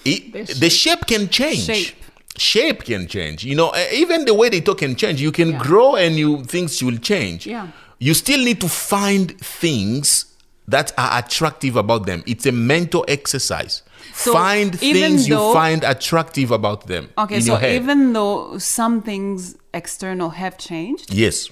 It- 0.06 0.34
Their 0.34 0.46
the 0.46 0.70
shape 0.70 1.06
can 1.06 1.30
change. 1.30 1.60
Shape. 1.66 1.96
Shape 2.38 2.84
can 2.84 3.08
change. 3.08 3.44
You 3.44 3.56
know, 3.56 3.70
uh, 3.70 3.86
even 3.94 4.26
the 4.26 4.34
way 4.34 4.50
they 4.50 4.62
talk 4.62 4.80
can 4.80 4.96
change. 4.96 5.22
You 5.22 5.32
can 5.32 5.52
Yeah. 5.52 5.60
grow 5.60 5.96
and 5.96 6.16
you 6.18 6.44
things 6.44 6.82
will 6.84 6.98
change. 6.98 7.46
Yeah. 7.48 7.68
You 8.00 8.14
still 8.14 8.44
need 8.44 8.62
to 8.62 8.70
find 8.70 9.40
things 9.40 10.26
that 10.68 10.92
are 10.98 11.18
attractive 11.20 11.76
about 11.76 12.06
them. 12.06 12.24
It's 12.28 12.46
a 12.46 12.52
mental 12.52 13.06
exercise. 13.08 13.82
So 14.14 14.34
find 14.34 14.78
things 14.80 15.28
you 15.28 15.38
find 15.54 15.84
attractive 15.84 16.52
about 16.52 16.88
them 16.88 17.10
okay, 17.18 17.36
in 17.36 17.42
so 17.42 17.52
your 17.52 17.60
head. 17.60 17.82
even 17.82 18.14
though 18.14 18.58
some 18.58 19.02
things 19.02 19.56
external 19.74 20.30
have 20.32 20.58
changed, 20.58 21.14
yes, 21.14 21.50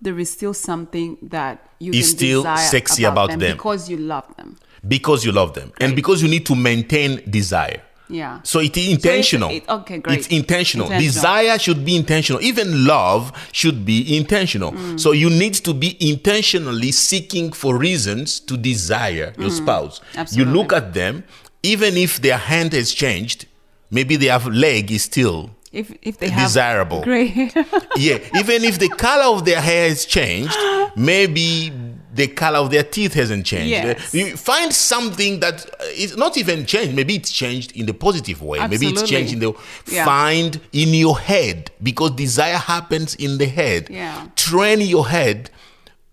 there 0.00 0.18
is 0.18 0.30
still 0.30 0.54
something 0.54 1.16
that 1.22 1.64
you 1.80 1.92
Is 1.92 2.08
can 2.08 2.16
still 2.16 2.42
desire 2.42 2.68
sexy 2.68 3.04
about 3.04 3.30
them. 3.38 3.56
because 3.56 3.88
you 3.90 3.96
love 3.96 4.26
them. 4.36 4.56
because 4.86 5.24
you 5.24 5.32
love 5.32 5.54
them 5.54 5.72
and 5.80 5.94
because 5.96 6.22
you 6.22 6.28
need 6.28 6.46
to 6.46 6.54
maintain 6.54 7.20
desire. 7.28 7.82
Yeah. 8.10 8.40
So 8.42 8.60
it's 8.60 8.78
intentional. 8.78 9.50
it- 9.50 9.68
okay, 9.68 9.98
great. 9.98 10.18
It's 10.18 10.28
intentional. 10.28 10.86
Intentional. 10.86 11.12
Desire 11.12 11.58
should 11.58 11.84
be 11.84 11.94
intentional. 11.94 12.42
Even 12.42 12.86
love 12.86 13.32
should 13.52 13.84
be 13.84 14.16
intentional. 14.16 14.72
Mm. 14.72 14.98
So 14.98 15.12
you 15.12 15.28
need 15.28 15.54
to 15.54 15.74
be 15.74 15.96
intentionally 16.00 16.90
seeking 16.92 17.52
for 17.52 17.76
reasons 17.76 18.40
to 18.40 18.56
desire 18.56 19.34
your 19.38 19.50
spouse. 19.50 20.00
Mm. 20.00 20.20
Absolutely. 20.20 20.52
You 20.52 20.58
look 20.58 20.72
at 20.72 20.94
them, 20.94 21.24
even 21.62 21.96
if 21.96 22.20
their 22.20 22.38
hand 22.38 22.72
has 22.72 22.92
changed, 22.92 23.46
maybe 23.90 24.16
their 24.16 24.38
leg 24.38 24.90
is 24.90 25.02
still 25.04 25.50
If 25.72 25.92
if 26.02 26.16
they 26.18 26.28
have 26.30 26.48
desirable. 26.48 27.02
gray 27.02 27.50
yeah, 27.96 28.18
even 28.38 28.64
if 28.64 28.78
the 28.78 28.88
color 28.88 29.34
of 29.36 29.44
their 29.44 29.60
hair 29.60 29.88
has 29.88 30.04
changed, 30.06 30.56
maybe 30.96 31.72
the 32.14 32.26
color 32.26 32.58
of 32.58 32.70
their 32.70 32.82
teeth 32.82 33.14
hasn't 33.14 33.44
changed. 33.46 33.70
Yes. 33.70 34.12
You 34.14 34.36
find 34.36 34.72
something 34.72 35.40
that 35.40 35.66
uh, 35.80 36.16
not 36.16 36.36
even 36.36 36.64
changed. 36.66 36.94
Maybe 36.96 37.14
it's 37.14 37.30
changed 37.30 37.72
in 37.72 37.86
the 37.86 37.94
positive 37.94 38.42
way. 38.42 38.58
Absolutely. 38.58 38.86
Maybe 38.86 39.00
it's 39.00 39.08
changed 39.10 39.32
in 39.34 39.38
the 39.40 39.52
Yeah. 39.86 40.04
find 40.04 40.60
in 40.72 40.94
your 40.94 41.18
head 41.18 41.70
because 41.82 42.12
desire 42.12 42.56
happens 42.56 43.14
in 43.14 43.38
the 43.38 43.46
head. 43.46 43.88
Yeah. 43.90 44.26
Train 44.36 44.80
your 44.80 45.06
head. 45.08 45.50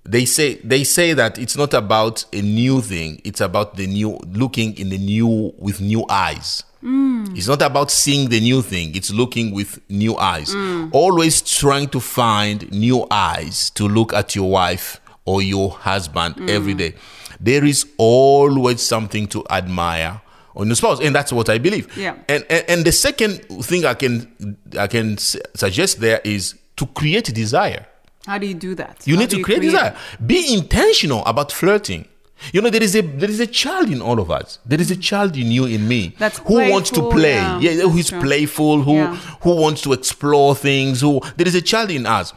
They 0.05 0.25
say 0.25 0.55
they 0.63 0.83
say 0.83 1.13
that 1.13 1.37
it's 1.39 1.57
not 1.57 1.73
about 1.73 2.25
a 2.31 2.41
new 2.41 2.81
thing. 2.81 3.21
It's 3.23 3.41
about 3.41 3.75
the 3.75 3.87
new 3.87 4.19
looking 4.27 4.77
in 4.77 4.89
the 4.89 4.99
new 4.99 5.53
with 5.57 5.81
new 5.81 6.05
eyes. 6.09 6.63
Mm. 6.83 7.35
It's 7.35 7.47
not 7.47 7.63
about 7.63 7.89
seeing 7.89 8.29
the 8.29 8.39
new 8.39 8.61
thing, 8.61 8.95
it's 8.95 9.11
looking 9.11 9.51
with 9.51 9.79
new 9.89 10.15
eyes. 10.17 10.53
Mm. 10.53 10.89
Always 10.93 11.41
trying 11.41 11.89
to 11.89 11.99
find 11.99 12.71
new 12.71 13.07
eyes 13.09 13.71
to 13.71 13.87
look 13.87 14.13
at 14.13 14.35
your 14.35 14.51
wife 14.51 15.01
or 15.25 15.41
your 15.41 15.71
husband 15.71 16.35
mm. 16.35 16.49
every 16.49 16.75
day. 16.75 16.93
There 17.39 17.65
is 17.65 17.87
always 17.97 18.81
something 18.81 19.25
to 19.27 19.43
admire 19.49 20.21
on 20.55 20.67
your 20.67 20.75
spouse, 20.75 20.99
and 21.01 21.13
that's 21.13 21.33
what 21.33 21.49
I 21.49 21.57
believe. 21.57 21.95
Yeah. 21.97 22.15
And, 22.29 22.45
and 22.49 22.65
and 22.69 22.85
the 22.85 22.91
second 22.91 23.39
thing 23.65 23.85
I 23.85 23.95
can 23.95 24.55
I 24.77 24.87
can 24.87 25.17
suggest 25.17 25.99
there 25.99 26.21
is 26.23 26.53
to 26.77 26.85
create 26.85 27.33
desire. 27.33 27.87
How 28.25 28.37
do 28.37 28.47
you 28.47 28.53
do 28.53 28.75
that? 28.75 29.01
You 29.05 29.15
How 29.15 29.21
need 29.21 29.29
to 29.31 29.41
create 29.41 29.61
desire. 29.61 29.95
Uh, 29.95 30.23
be 30.25 30.53
intentional 30.53 31.23
about 31.25 31.51
flirting. 31.51 32.07
You 32.51 32.61
know, 32.61 32.69
there 32.69 32.83
is 32.83 32.95
a 32.95 33.01
there 33.01 33.29
is 33.29 33.39
a 33.39 33.47
child 33.47 33.89
in 33.89 34.01
all 34.01 34.19
of 34.19 34.29
us. 34.29 34.59
There 34.65 34.79
is 34.81 34.91
a 34.91 34.95
child 34.97 35.37
in 35.37 35.51
you, 35.51 35.65
in 35.65 35.87
me, 35.87 36.13
That's 36.19 36.39
who 36.39 36.69
wants 36.69 36.89
to 36.91 37.09
play. 37.09 37.35
yeah, 37.35 37.59
Yeah, 37.59 37.83
who's 37.87 38.11
playful, 38.11 38.81
who 38.81 38.95
Yeah. 38.95 39.15
who 39.41 39.55
wants 39.55 39.81
to 39.83 39.93
explore 39.93 40.53
things. 40.55 41.01
Who 41.01 41.21
there 41.37 41.47
is 41.47 41.55
a 41.55 41.61
child 41.61 41.91
in 41.91 42.05
us, 42.05 42.33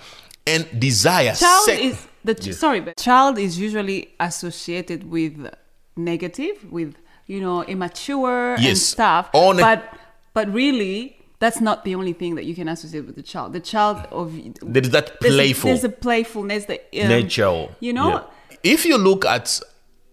and 0.47 0.67
desire. 0.79 1.35
Child 1.35 1.65
sex- 1.65 1.83
is 1.83 2.07
the 2.25 2.35
ch- 2.37 2.55
sorry, 2.55 2.81
but 2.81 2.97
child 2.97 3.39
is 3.39 3.59
usually 3.59 4.15
associated 4.21 5.11
with 5.11 5.51
negative, 5.97 6.65
with 6.71 6.95
you 7.27 7.41
know 7.41 7.65
immature 7.65 8.55
and 8.55 8.79
stuff. 8.79 9.31
But 9.33 9.93
but 10.33 10.53
really, 10.53 11.18
that's 11.41 11.61
not 11.61 11.85
the 11.85 11.95
only 11.95 12.13
thing 12.13 12.35
that 12.35 12.45
you 12.45 12.55
can 12.55 12.69
associate 12.69 13.07
with 13.07 13.15
the 13.17 13.23
child. 13.23 13.53
The 13.53 13.61
child 13.61 13.99
of 14.11 14.35
there 14.63 14.83
is 14.83 14.91
that 14.91 15.21
there's 15.21 15.35
a- 15.35 15.37
playful 15.37 15.69
There's 15.69 15.85
a, 15.85 15.89
playfulness 15.89 16.65
that 16.67 16.89
um, 17.01 17.09
nature. 17.09 17.69
You 17.81 17.93
know, 17.93 18.09
Yeah. 18.09 18.23
If 18.65 18.85
you 18.85 18.99
look 18.99 19.25
at 19.25 19.61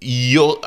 your 0.02 0.60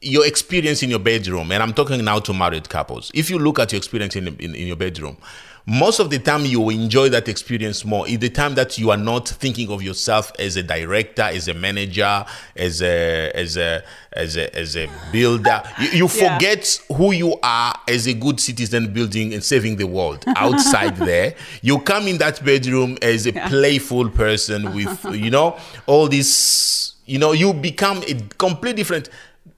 your 0.00 0.26
experience 0.26 0.82
in 0.82 0.90
your 0.90 0.98
bedroom, 0.98 1.50
and 1.52 1.62
I'm 1.62 1.72
talking 1.72 2.02
now 2.04 2.18
to 2.20 2.32
married 2.32 2.68
couples. 2.68 3.10
If 3.14 3.30
you 3.30 3.38
look 3.38 3.58
at 3.58 3.72
your 3.72 3.78
experience 3.78 4.16
in, 4.16 4.28
in, 4.28 4.54
in 4.54 4.66
your 4.66 4.76
bedroom, 4.76 5.16
most 5.66 5.98
of 5.98 6.10
the 6.10 6.18
time 6.18 6.44
you 6.44 6.60
will 6.60 6.70
enjoy 6.78 7.08
that 7.08 7.26
experience 7.26 7.86
more. 7.86 8.06
In 8.06 8.20
the 8.20 8.28
time 8.28 8.54
that 8.56 8.76
you 8.76 8.90
are 8.90 8.98
not 8.98 9.26
thinking 9.28 9.70
of 9.70 9.82
yourself 9.82 10.30
as 10.38 10.56
a 10.56 10.62
director, 10.62 11.22
as 11.22 11.48
a 11.48 11.54
manager, 11.54 12.24
as 12.54 12.82
a 12.82 13.30
as 13.34 13.56
a 13.56 13.82
as 14.12 14.36
a 14.36 14.54
as 14.54 14.76
a 14.76 14.90
builder, 15.10 15.62
you, 15.80 15.88
you 15.88 16.08
Yeah. 16.12 16.34
forget 16.38 16.80
who 16.94 17.12
you 17.12 17.38
are 17.42 17.74
as 17.88 18.06
a 18.06 18.12
good 18.12 18.40
citizen 18.40 18.92
building 18.92 19.32
and 19.32 19.42
saving 19.42 19.76
the 19.76 19.86
world 19.86 20.22
outside 20.36 20.96
there. 20.96 21.34
You 21.62 21.78
come 21.78 22.08
in 22.08 22.18
that 22.18 22.44
bedroom 22.44 22.98
as 23.00 23.26
a 23.26 23.32
playful 23.32 24.10
person 24.10 24.74
with 24.74 25.02
you 25.14 25.30
know 25.30 25.56
all 25.86 26.08
this 26.08 26.92
you 27.06 27.18
know 27.18 27.32
you 27.32 27.54
become 27.54 28.02
a 28.06 28.14
complete 28.36 28.76
different 28.76 29.08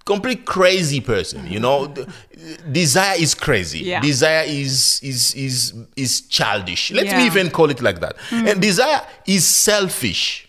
complete 0.06 0.46
crazy 0.46 1.00
person 1.00 1.46
you 1.46 1.60
know? 1.60 1.88
Mm-hmm. 1.88 2.72
Desire 2.72 3.16
is 3.18 3.34
crazy. 3.34 3.80
Yeah. 3.80 4.00
desire 4.00 4.44
is 4.46 5.00
is 5.02 5.34
is 5.34 5.74
is 5.96 6.20
childish. 6.22 6.92
Let 6.92 7.16
me 7.16 7.26
even 7.26 7.50
call 7.50 7.70
it 7.70 7.82
like 7.82 8.00
that. 8.00 8.16
And 8.30 8.58
mm. 8.58 8.60
desire 8.60 9.02
is 9.26 9.46
selfish. 9.46 10.48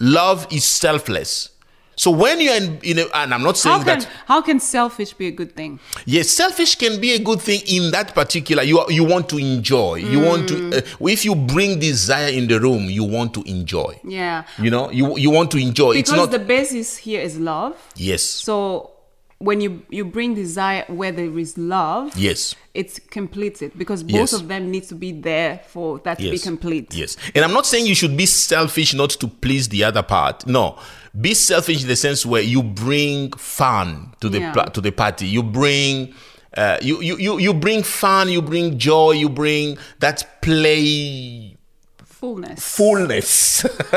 Love 0.00 0.46
is 0.50 0.64
selfless 0.64 1.50
so 1.98 2.10
when 2.10 2.40
you're 2.40 2.54
in, 2.54 2.78
in 2.82 2.98
a, 3.00 3.04
and 3.14 3.34
i'm 3.34 3.42
not 3.42 3.56
saying 3.58 3.78
how 3.78 3.84
can 3.84 3.98
that 3.98 4.08
how 4.26 4.40
can 4.40 4.58
selfish 4.60 5.12
be 5.12 5.26
a 5.26 5.30
good 5.30 5.54
thing? 5.54 5.78
Yes, 6.06 6.30
selfish 6.30 6.76
can 6.76 7.00
be 7.00 7.12
a 7.12 7.18
good 7.18 7.40
thing 7.42 7.60
in 7.66 7.90
that 7.90 8.14
particular. 8.14 8.62
You 8.62 8.84
you 8.88 9.04
want 9.04 9.28
to 9.30 9.36
enjoy. 9.38 9.96
You 9.96 10.20
want 10.20 10.48
Mm. 10.48 10.70
to. 10.70 10.78
Uh, 10.78 11.06
if 11.08 11.24
you 11.24 11.34
bring 11.34 11.78
desire 11.80 12.30
in 12.32 12.46
the 12.48 12.58
room, 12.60 12.84
you 12.88 13.04
want 13.04 13.34
to 13.34 13.42
enjoy. 13.42 13.98
Yeah, 14.04 14.44
You 14.58 14.70
know, 14.70 14.90
you 14.90 15.18
you 15.18 15.30
want 15.30 15.50
to 15.52 15.58
enjoy. 15.58 15.92
it's 15.96 16.10
because 16.10 16.30
not. 16.30 16.38
the 16.38 16.44
basis 16.44 16.96
here 16.96 17.20
is 17.20 17.38
love. 17.38 17.74
yes. 17.96 18.22
So 18.22 18.92
when 19.40 19.60
you 19.60 19.82
you 19.90 20.04
bring 20.04 20.34
desire 20.34 20.84
where 20.88 21.12
there 21.12 21.38
is 21.38 21.56
love, 21.58 22.16
yes. 22.16 22.54
it's 22.74 22.98
completes 23.10 23.62
it 23.62 23.76
because 23.78 24.02
both 24.02 24.14
Yes. 24.14 24.32
of 24.32 24.48
them 24.48 24.70
need 24.70 24.84
to 24.88 24.94
be 24.94 25.12
there 25.12 25.60
for 25.68 25.98
that 26.04 26.18
to 26.18 26.30
be 26.30 26.38
complete. 26.38 26.94
Yes. 26.94 27.16
And 27.34 27.44
I'm 27.44 27.52
not 27.52 27.66
saying 27.66 27.86
you 27.86 27.94
should 27.94 28.16
be 28.16 28.26
selfish 28.26 28.94
not 28.94 29.10
to 29.20 29.26
please 29.28 29.68
the 29.68 29.84
other 29.84 30.02
part. 30.02 30.46
No. 30.46 30.76
Be 31.20 31.34
selfish 31.34 31.82
in 31.82 31.88
the 31.88 31.96
sense 31.96 32.24
where 32.26 32.42
you 32.42 32.62
bring 32.62 33.32
fun 33.32 34.14
to 34.20 34.28
the 34.28 34.38
Yeah. 34.40 34.52
to 34.52 34.80
the 34.80 34.90
party. 34.92 35.26
You 35.26 35.42
bring 35.42 36.14
uh, 36.56 36.78
you, 36.82 37.00
you, 37.02 37.16
you, 37.18 37.38
you 37.38 37.54
bring 37.54 37.82
fun, 37.82 38.28
you 38.28 38.40
bring 38.42 38.78
joy, 38.78 39.12
you 39.12 39.28
bring 39.28 39.78
that 40.00 40.40
play 40.40 41.56
Fullness. 42.04 42.76
fullness. 42.76 43.64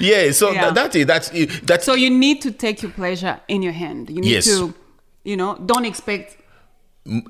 yeah, 0.00 0.30
so 0.32 0.50
Yeah. 0.52 0.68
tha- 0.70 0.74
that's 0.74 0.96
it. 0.96 1.06
That's 1.06 1.30
it. 1.32 1.66
That's 1.66 1.84
So 1.84 1.94
you 1.94 2.10
need 2.10 2.40
to 2.42 2.50
take 2.50 2.80
your 2.82 2.92
pleasure 2.92 3.40
in 3.48 3.62
your 3.62 3.72
hand. 3.72 4.08
You 4.10 4.20
need 4.20 4.30
Yes. 4.30 4.46
to, 4.46 4.72
you 5.24 5.36
know, 5.36 5.56
don't 5.66 5.84
expect. 5.84 6.36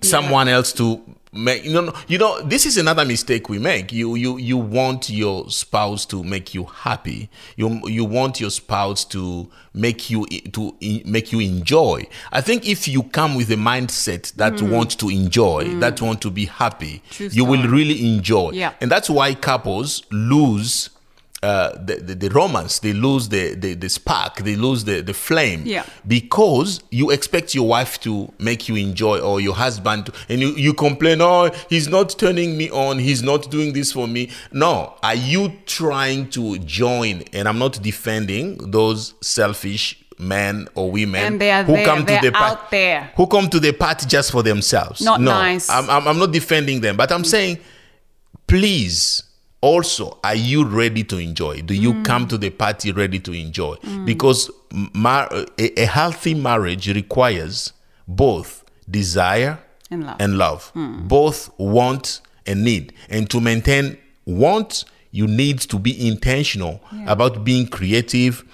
someone 0.03 0.49
else 0.49 0.73
to 0.73 1.01
make 1.33 1.65
you 1.65 1.73
know 1.73 1.93
you 2.09 2.19
know 2.19 2.41
this 2.43 2.67
is 2.67 2.77
another 2.77 3.05
mistake 3.05 3.49
we 3.49 3.59
make. 3.59 3.93
You 3.93 4.15
you 4.15 4.39
you 4.39 4.57
want 4.57 5.11
your 5.11 5.49
spouse 5.51 6.07
to 6.07 6.23
make 6.23 6.55
you 6.55 6.65
happy. 6.65 7.29
You 7.57 7.81
you 7.89 8.05
want 8.05 8.41
your 8.41 8.51
spouse 8.51 9.05
to 9.07 9.51
make 9.75 10.09
you 10.11 10.27
to 10.53 10.75
make 11.05 11.33
you 11.33 11.41
enjoy. 11.41 12.07
I 12.33 12.41
think 12.41 12.67
if 12.67 12.89
you 12.89 13.03
come 13.03 13.35
with 13.35 13.51
a 13.51 13.57
mindset 13.57 14.33
that 14.37 14.61
want 14.63 14.99
to 14.99 15.09
enjoy 15.09 15.65
that 15.81 16.01
want 16.01 16.21
to 16.23 16.31
be 16.31 16.47
happy 16.47 16.87
Mm. 16.87 17.03
True 17.11 17.29
you 17.29 17.45
will 17.45 17.67
really 17.69 18.15
enjoy. 18.15 18.51
Yeah. 18.53 18.73
and 18.81 18.91
that's 18.91 19.09
why 19.11 19.35
couples 19.35 20.03
lose 20.11 20.91
uh, 21.43 21.71
the, 21.85 21.97
the, 21.97 22.15
the 22.15 22.29
romance, 22.31 22.79
they 22.79 22.93
lose 22.93 23.29
the, 23.29 23.55
the, 23.55 23.75
the 23.75 23.89
spark, 23.89 24.37
they 24.39 24.57
lose 24.57 24.85
the, 24.85 25.01
the 25.03 25.13
flame. 25.13 25.63
Yeah. 25.65 25.85
Because 26.07 26.83
you 26.91 27.11
expect 27.11 27.55
your 27.55 27.69
wife 27.69 28.01
to 28.01 28.33
make 28.39 28.69
you 28.69 28.77
enjoy 28.77 29.21
or 29.21 29.41
your 29.41 29.55
husband, 29.55 30.07
to, 30.07 30.13
and 30.29 30.41
you, 30.41 30.49
you 30.53 30.73
complain, 30.73 31.21
oh, 31.21 31.51
he's 31.69 31.89
not 31.89 32.19
turning 32.19 32.57
me 32.57 32.71
on, 32.71 32.99
he's 32.99 33.23
not 33.23 33.51
doing 33.51 33.75
this 33.75 33.93
for 33.93 34.09
me. 34.09 34.31
No, 34.53 34.97
are 35.03 35.15
you 35.15 35.53
trying 35.67 36.31
to 36.31 36.59
join? 36.61 37.23
And 37.33 37.49
I'm 37.49 37.59
not 37.59 37.83
defending 37.83 38.57
those 38.71 39.15
selfish 39.21 40.03
men 40.19 40.67
or 40.75 40.91
women 40.91 41.23
And 41.23 41.41
they 41.41 41.51
are 41.51 41.63
who 41.63 41.85
come 41.85 42.07
to 42.07 42.19
the 42.23 42.33
out 42.35 42.73
who 43.17 43.27
come 43.27 43.51
to 43.51 43.61
the 43.61 43.73
party 43.73 44.07
just 44.07 44.33
for 44.33 44.43
themselves. 44.43 45.03
Not 45.03 45.21
no, 45.21 45.31
nice. 45.33 45.69
I'm, 45.69 45.91
I'm, 45.91 46.09
I'm 46.09 46.19
not 46.19 46.33
defending 46.33 46.81
them, 46.81 46.97
but 46.97 47.13
I'm 47.13 47.25
saying, 47.25 47.59
please, 48.47 49.23
also, 49.61 50.19
are 50.23 50.35
you 50.35 50.65
ready 50.65 51.03
to 51.05 51.19
enjoy? 51.19 51.63
Do 51.63 51.75
you 51.75 52.03
come 52.03 52.29
to 52.29 52.39
the 52.39 52.51
party 52.51 52.93
ready 52.93 53.19
to 53.21 53.33
enjoy? 53.33 53.77
Because 54.05 54.51
mar- 54.95 55.29
a, 55.59 55.81
a 55.81 55.87
healthy 55.87 56.35
marriage 56.35 56.89
requires 56.95 57.73
both 58.07 58.65
desire 58.89 59.59
And 59.91 60.05
love. 60.05 60.17
and 60.21 60.39
love. 60.39 60.73
Both 60.75 61.51
want 61.59 62.21
and 62.47 62.63
need. 62.65 62.93
And 63.09 63.29
to 63.31 63.41
maintain 63.41 63.99
want, 64.25 64.85
you 65.11 65.27
need 65.27 65.61
to 65.61 65.79
be 65.79 66.07
intentional 66.07 66.81
about 67.07 67.43
being 67.45 67.67
creative, 67.67 68.45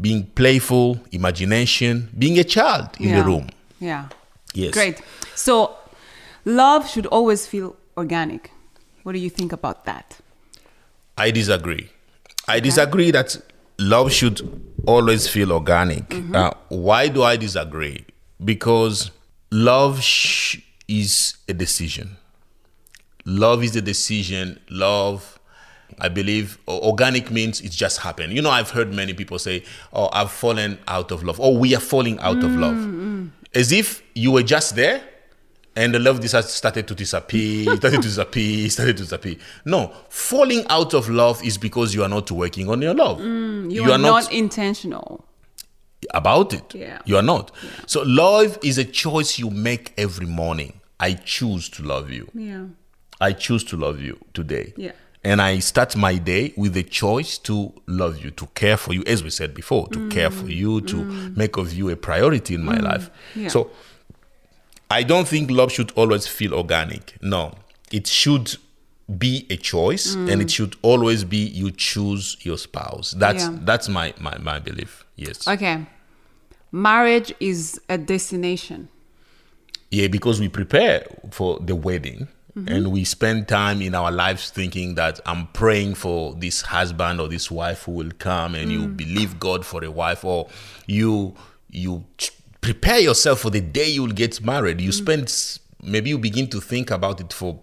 being 0.00 0.26
playful, 0.34 1.00
imagination, 1.12 2.08
being 2.18 2.38
a 2.38 2.44
child 2.44 2.90
in 3.00 3.08
yeah. 3.08 3.20
the 3.20 3.24
room. 3.24 3.48
Yeah. 3.80 4.08
Yes. 4.54 4.74
Great. 4.74 5.00
So 5.34 5.76
love 6.44 6.88
should 6.88 7.06
always 7.06 7.46
feel 7.46 7.74
organic. 7.96 8.50
What 9.02 9.12
do 9.12 9.18
you 9.18 9.30
think 9.30 9.52
about 9.52 9.86
that? 9.86 10.18
I 11.26 11.30
disagree. 11.30 11.88
I 12.48 12.58
disagree 12.60 13.10
that 13.12 13.36
love 13.78 14.12
should 14.12 14.38
always 14.86 15.28
feel 15.28 15.52
organic. 15.52 16.08
Mm-hmm. 16.08 16.34
Uh, 16.34 16.50
why 16.68 17.08
do 17.08 17.22
I 17.22 17.36
disagree? 17.36 18.04
Because 18.44 19.10
love 19.50 20.02
sh- 20.02 20.58
is 20.88 21.36
a 21.48 21.54
decision. 21.54 22.16
Love 23.24 23.62
is 23.62 23.76
a 23.76 23.80
decision. 23.80 24.58
Love, 24.68 25.38
I 26.00 26.08
believe, 26.08 26.58
organic 26.66 27.30
means 27.30 27.60
it's 27.60 27.76
just 27.76 27.98
happened. 28.00 28.32
You 28.32 28.42
know, 28.42 28.50
I've 28.50 28.70
heard 28.70 28.92
many 28.92 29.14
people 29.14 29.38
say, 29.38 29.62
"Oh, 29.92 30.08
I've 30.12 30.32
fallen 30.32 30.78
out 30.88 31.12
of 31.12 31.22
love," 31.22 31.38
or 31.38 31.56
"We 31.56 31.76
are 31.76 31.80
falling 31.92 32.18
out 32.18 32.42
of 32.42 32.50
love," 32.56 32.74
Mm-hmm. 32.74 33.26
as 33.54 33.70
if 33.70 34.02
you 34.14 34.32
were 34.32 34.42
just 34.42 34.74
there 34.74 35.00
and 35.74 35.94
the 35.94 35.98
love 35.98 36.20
dis- 36.20 36.50
started 36.50 36.86
to 36.88 36.94
disappear, 36.94 37.64
started 37.76 38.02
to 38.02 38.08
disappear, 38.08 38.68
started 38.68 38.96
to 38.98 39.02
disappear. 39.04 39.36
No, 39.64 39.92
falling 40.08 40.66
out 40.68 40.94
of 40.94 41.08
love 41.08 41.42
is 41.44 41.58
because 41.58 41.94
you 41.94 42.02
are 42.02 42.08
not 42.08 42.30
working 42.30 42.68
on 42.68 42.82
your 42.82 42.94
love. 42.94 43.18
Mm, 43.18 43.70
you, 43.70 43.90
are, 43.90 43.98
not, 43.98 44.32
intentional. 44.32 45.24
about 46.12 46.52
it. 46.52 46.74
Yeah. 46.74 46.98
You 47.04 47.16
are 47.16 47.22
not. 47.22 47.50
So 47.86 48.02
love 48.02 48.58
is 48.62 48.78
a 48.78 48.84
choice 48.84 49.38
you 49.38 49.50
make 49.50 49.92
every 49.96 50.26
morning. 50.26 50.80
I 51.00 51.14
choose 51.14 51.68
to 51.70 51.82
love 51.82 52.10
you. 52.10 52.30
Yeah. 52.34 52.66
I 53.20 53.32
choose 53.32 53.64
to 53.64 53.76
love 53.76 54.00
you 54.00 54.18
today. 54.34 54.72
Yeah. 54.76 54.92
And 55.24 55.40
I 55.40 55.60
start 55.60 55.96
my 55.96 56.16
day 56.16 56.52
with 56.56 56.74
the 56.74 56.82
choice 56.82 57.38
to 57.38 57.72
love 57.86 58.22
you, 58.22 58.32
to 58.32 58.46
care 58.48 58.76
for 58.76 58.92
you, 58.92 59.04
as 59.06 59.22
we 59.22 59.30
said 59.30 59.54
before, 59.54 59.86
to 59.90 59.98
mm. 60.00 60.10
care 60.10 60.30
for 60.30 60.48
you, 60.48 60.80
to 60.80 60.96
mm. 60.96 61.36
make 61.36 61.56
of 61.56 61.72
you 61.72 61.88
a 61.90 61.96
priority 61.96 62.54
in 62.56 62.64
my 62.64 62.76
life. 62.78 63.08
Yeah. 63.36 63.46
So 63.48 63.70
I 64.92 65.02
don't 65.02 65.26
think 65.26 65.50
love 65.50 65.72
should 65.72 65.90
always 65.92 66.26
feel 66.26 66.52
organic. 66.54 67.16
No, 67.22 67.54
it 67.90 68.06
should 68.06 68.56
be 69.18 69.46
a 69.50 69.56
choice 69.56 70.14
mm. 70.14 70.30
and 70.30 70.40
it 70.42 70.50
should 70.50 70.76
always 70.82 71.24
be 71.24 71.38
you 71.38 71.70
choose 71.70 72.36
your 72.42 72.58
spouse. 72.58 73.12
That's 73.12 73.44
Yeah. 73.44 73.58
that's 73.62 73.88
my, 73.88 74.14
my, 74.20 74.36
my 74.38 74.58
belief. 74.58 75.04
Yes. 75.16 75.48
Okay. 75.48 75.86
Marriage 76.70 77.34
is 77.40 77.80
a 77.88 77.98
destination. 77.98 78.88
Yeah, 79.90 80.08
because 80.08 80.40
we 80.40 80.48
prepare 80.48 81.06
for 81.30 81.58
the 81.60 81.74
wedding 81.74 82.28
mm-hmm. 82.56 82.68
and 82.68 82.92
we 82.92 83.04
spend 83.04 83.48
time 83.48 83.82
in 83.82 83.94
our 83.94 84.10
lives 84.10 84.50
thinking 84.50 84.94
that 84.94 85.20
I'm 85.26 85.48
praying 85.48 85.94
for 85.94 86.34
this 86.34 86.62
husband 86.62 87.20
or 87.20 87.28
this 87.28 87.50
wife 87.50 87.84
who 87.84 87.92
will 87.92 88.12
come 88.18 88.54
and 88.54 88.70
you 88.70 88.82
mm. 88.82 88.96
believe 88.96 89.38
God 89.38 89.66
for 89.66 89.84
a 89.84 89.90
wife 89.90 90.24
or 90.24 90.48
you 90.86 91.34
you 91.70 92.04
prepare 92.62 93.00
yourself 93.00 93.40
for 93.40 93.50
the 93.50 93.60
day 93.60 93.90
you 93.90 94.02
will 94.02 94.12
get 94.12 94.40
married. 94.42 94.80
You 94.80 94.92
spend 94.92 95.30
maybe 95.82 96.08
you 96.10 96.18
begin 96.18 96.48
to 96.48 96.60
think 96.60 96.90
about 96.90 97.20
it 97.20 97.32
for 97.34 97.60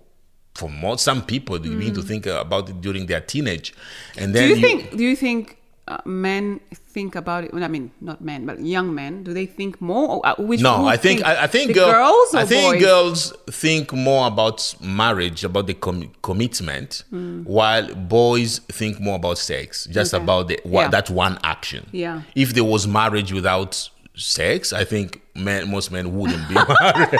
for 0.56 0.70
more 0.70 0.98
some 0.98 1.22
people 1.25 1.58
they 1.58 1.70
begin 1.70 1.94
to 1.96 2.01
think 2.01 2.25
about 2.27 2.70
it 2.70 2.82
during 2.82 3.06
their 3.08 3.22
teenage 3.22 3.74
and 4.18 4.34
Do 4.34 4.39
then 4.39 4.50
you 4.50 4.56
think? 4.58 4.98
Do 4.98 5.03
you 5.03 5.15
think 5.15 5.58
uh, 5.88 5.98
men 6.06 6.60
think 6.89 7.15
about 7.15 7.46
it? 7.46 7.53
Well, 7.53 7.63
I 7.63 7.68
mean, 7.70 7.91
not 8.01 8.20
men, 8.22 8.46
but 8.46 8.60
young 8.60 8.94
men. 8.94 9.24
Do 9.24 9.34
they 9.34 9.46
think 9.46 9.79
more? 9.79 10.08
Or, 10.10 10.27
uh, 10.27 10.36
which 10.38 10.60
No, 10.62 10.86
I 10.86 10.98
think 10.98 11.24
I, 11.25 11.44
I 11.44 11.48
think 11.48 11.74
girl- 11.74 11.91
girls. 11.91 12.36
I 12.36 12.46
think 12.46 12.74
boys? 12.74 12.82
girls 12.84 13.34
think 13.50 13.94
more 13.94 14.27
about 14.27 14.75
marriage, 14.82 15.46
about 15.46 15.68
the 15.68 15.75
com- 15.75 16.12
commitment, 16.22 17.06
Hmm. 17.10 17.44
while 17.44 17.88
boys 17.96 18.60
think 18.70 19.00
more 19.00 19.15
about 19.15 19.38
sex, 19.38 19.88
just 19.89 20.13
Okay. 20.13 20.22
about 20.24 20.50
the 20.50 20.60
Yeah. 20.65 20.89
that 20.89 21.10
one 21.10 21.39
action. 21.44 21.88
Yeah. 21.94 22.22
If 22.36 22.53
there 22.53 22.65
was 22.65 22.86
marriage 22.86 23.32
without 23.32 23.89
sex, 24.19 24.73
I 24.73 24.83
think 24.83 25.21
men, 25.35 25.69
most 25.69 25.91
men 25.91 26.13
wouldn't 26.13 26.47
be 26.47 26.53
married. 26.81 27.19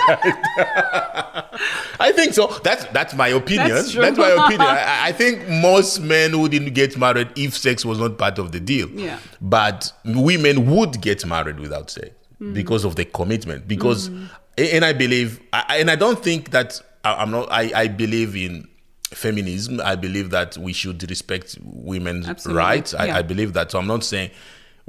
I 2.00 2.12
think 2.12 2.32
so. 2.32 2.46
That's 2.64 2.84
that's 2.86 3.14
my 3.14 3.28
opinion. 3.28 3.68
That's 3.68 3.94
That's, 3.94 4.16
my 4.18 4.28
opinion. 4.44 4.62
I, 4.62 5.08
I 5.08 5.12
think 5.12 5.46
most 5.48 6.00
men 6.00 6.40
wouldn't 6.40 6.72
get 6.74 6.96
married 6.96 7.28
if 7.36 7.56
sex 7.56 7.84
was 7.84 7.98
not 7.98 8.16
part 8.18 8.38
of 8.38 8.52
the 8.52 8.60
deal. 8.60 8.88
Yeah. 8.90 9.18
But 9.40 9.92
women 10.04 10.74
would 10.74 11.00
get 11.00 11.26
married 11.26 11.60
without 11.60 11.90
sex 11.90 12.10
mm. 12.40 12.54
because 12.54 12.84
of 12.84 12.96
the 12.96 13.04
commitment. 13.04 13.68
Because, 13.68 14.08
and 14.56 14.84
I 14.84 14.92
believe, 14.92 15.40
and 15.52 15.90
I 15.90 15.96
don't 15.96 16.22
think 16.22 16.50
that 16.50 16.80
I'm 17.04 17.30
not. 17.30 17.50
I, 17.50 17.70
I 17.74 17.88
believe 17.88 18.34
in 18.34 18.66
feminism. 19.10 19.80
I 19.82 19.96
believe 19.96 20.30
that 20.30 20.56
we 20.56 20.72
should 20.72 21.08
respect 21.10 21.58
women's 21.62 22.28
Absolutely. 22.28 22.58
rights. 22.58 22.94
I, 22.94 23.06
Yeah. 23.06 23.18
I 23.18 23.22
believe 23.22 23.52
that. 23.54 23.70
So 23.70 23.78
I'm 23.78 23.86
not 23.86 24.04
saying 24.04 24.30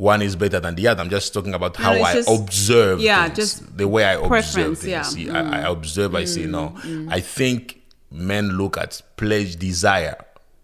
one 0.01 0.24
is 0.24 0.36
better 0.36 0.60
than 0.60 0.74
the 0.74 0.88
other. 0.88 1.03
I'm 1.03 1.12
just 1.12 1.31
talking 1.31 1.53
about 1.53 1.77
how 1.77 1.93
it's 1.93 2.03
I 2.03 2.13
just- 2.15 2.29
observe. 2.29 3.01
yeah, 3.01 3.25
things, 3.25 3.38
just 3.38 3.77
the 3.77 3.88
way 3.88 4.03
I 4.03 4.13
observe 4.13 4.79
things. 4.79 4.88
yeah. 4.88 5.03
See, 5.03 5.29
I, 5.29 5.39
I 5.39 5.63
mm. 5.63 5.72
observe. 5.72 6.15
I 6.15 6.25
say 6.25 6.46
mm, 6.46 6.50
no. 6.50 6.70
Mm. 6.81 7.12
I 7.12 7.20
think 7.20 7.84
men 8.10 8.50
look 8.50 8.77
at 8.79 9.00
pledge 9.15 9.58
desire 9.58 10.17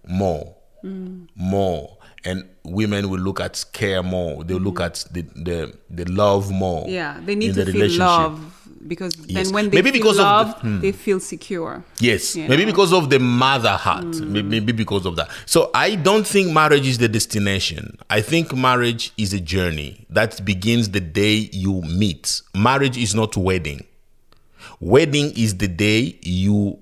more, 0.08 0.56
more, 1.36 1.98
and 2.25 2.50
women 2.63 3.12
will 3.12 3.20
look 3.20 3.39
at 3.39 3.63
care 3.74 4.01
more. 4.01 4.44
They 4.44 4.56
will 4.56 4.62
look 4.62 4.82
at 4.82 5.06
the 5.12 5.22
the, 5.22 5.77
the 5.88 6.06
love 6.06 6.50
more. 6.50 6.88
Yeah, 6.88 7.20
they 7.24 7.36
need 7.36 7.50
in 7.50 7.56
to 7.58 7.65
the 7.65 7.72
feel 7.72 7.82
relationship. 7.82 8.08
love 8.08 8.56
because 8.86 9.15
Yes. 9.25 9.46
then 9.48 9.53
when 9.53 9.69
they 9.69 9.77
Maybe 9.77 9.91
feel 9.91 10.01
because 10.01 10.17
of 10.19 10.24
love, 10.24 10.48
the- 10.62 10.67
hmm. 10.67 10.79
they 10.81 10.91
feel 10.91 11.19
secure. 11.19 11.84
Yes, 12.00 12.36
maybe 12.36 12.57
know? 12.65 12.72
because 12.72 12.93
of 12.93 13.10
the 13.10 13.19
mother 13.19 13.72
heart. 13.72 14.05
May- 14.22 14.41
Maybe 14.41 14.72
because 14.74 15.05
of 15.05 15.15
that. 15.15 15.29
So 15.46 15.72
I 15.74 15.96
don't 15.96 16.25
think 16.27 16.51
marriage 16.51 16.88
is 16.88 16.98
the 16.98 17.07
destination. 17.07 17.98
I 18.10 18.22
think 18.22 18.53
marriage 18.55 19.12
is 19.17 19.34
a 19.34 19.39
journey 19.39 20.05
that 20.10 20.43
begins 20.45 20.89
the 20.89 20.99
day 21.01 21.49
you 21.51 21.82
meet. 21.84 22.41
Marriage 22.56 22.97
is 22.97 23.15
not 23.15 23.36
wedding. 23.38 23.86
Wedding 24.80 25.32
is 25.36 25.58
the 25.58 25.67
day 25.67 26.17
you 26.21 26.80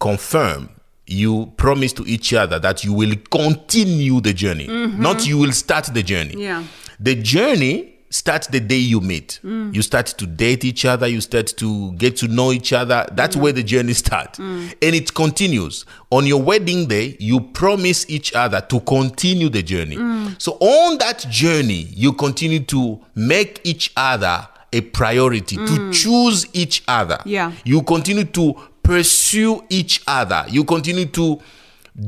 confirm, 0.00 0.68
you 1.06 1.52
promise 1.56 1.92
to 1.94 2.04
each 2.06 2.32
other 2.34 2.58
that 2.58 2.84
you 2.84 2.92
will 2.92 3.14
continue 3.30 4.20
the 4.20 4.32
journey, 4.32 4.66
not 4.66 5.26
you 5.26 5.38
will 5.38 5.52
start 5.52 5.86
the 5.92 6.02
journey. 6.02 6.34
Yeah. 6.42 6.64
The 7.00 7.14
journey 7.14 7.97
starts 8.10 8.46
the 8.46 8.60
day 8.60 8.76
you 8.78 9.00
meet. 9.00 9.40
Mm. 9.44 9.74
You 9.74 9.82
start 9.82 10.06
to 10.06 10.26
date 10.26 10.64
each 10.64 10.84
other, 10.84 11.06
you 11.06 11.20
start 11.20 11.46
to 11.58 11.92
get 11.92 12.16
to 12.18 12.28
know 12.28 12.52
each 12.52 12.72
other. 12.72 13.06
That's 13.12 13.36
mm. 13.36 13.42
where 13.42 13.52
the 13.52 13.62
journey 13.62 13.92
starts. 13.94 14.38
Mm. 14.38 14.74
And 14.82 14.94
it 14.94 15.14
continues. 15.14 15.84
On 16.10 16.26
your 16.26 16.42
wedding 16.42 16.86
day, 16.86 17.16
you 17.20 17.40
promise 17.40 18.08
each 18.08 18.32
other 18.34 18.60
to 18.62 18.80
continue 18.80 19.48
the 19.48 19.62
journey. 19.62 19.96
So 20.38 20.52
on 20.60 20.98
that 20.98 21.26
journey, 21.28 21.88
you 21.90 22.12
continue 22.12 22.60
to 22.60 23.00
make 23.14 23.60
each 23.64 23.92
other 23.96 24.46
a 24.72 24.80
priority, 24.82 25.56
to 25.56 25.92
choose 25.92 26.46
each 26.52 26.82
other. 26.88 27.18
Yeah. 27.24 27.52
You 27.64 27.82
continue 27.82 28.24
to 28.24 28.54
pursue 28.82 29.64
each 29.70 30.02
other. 30.06 30.44
You 30.48 30.64
continue 30.64 31.06
to 31.06 31.40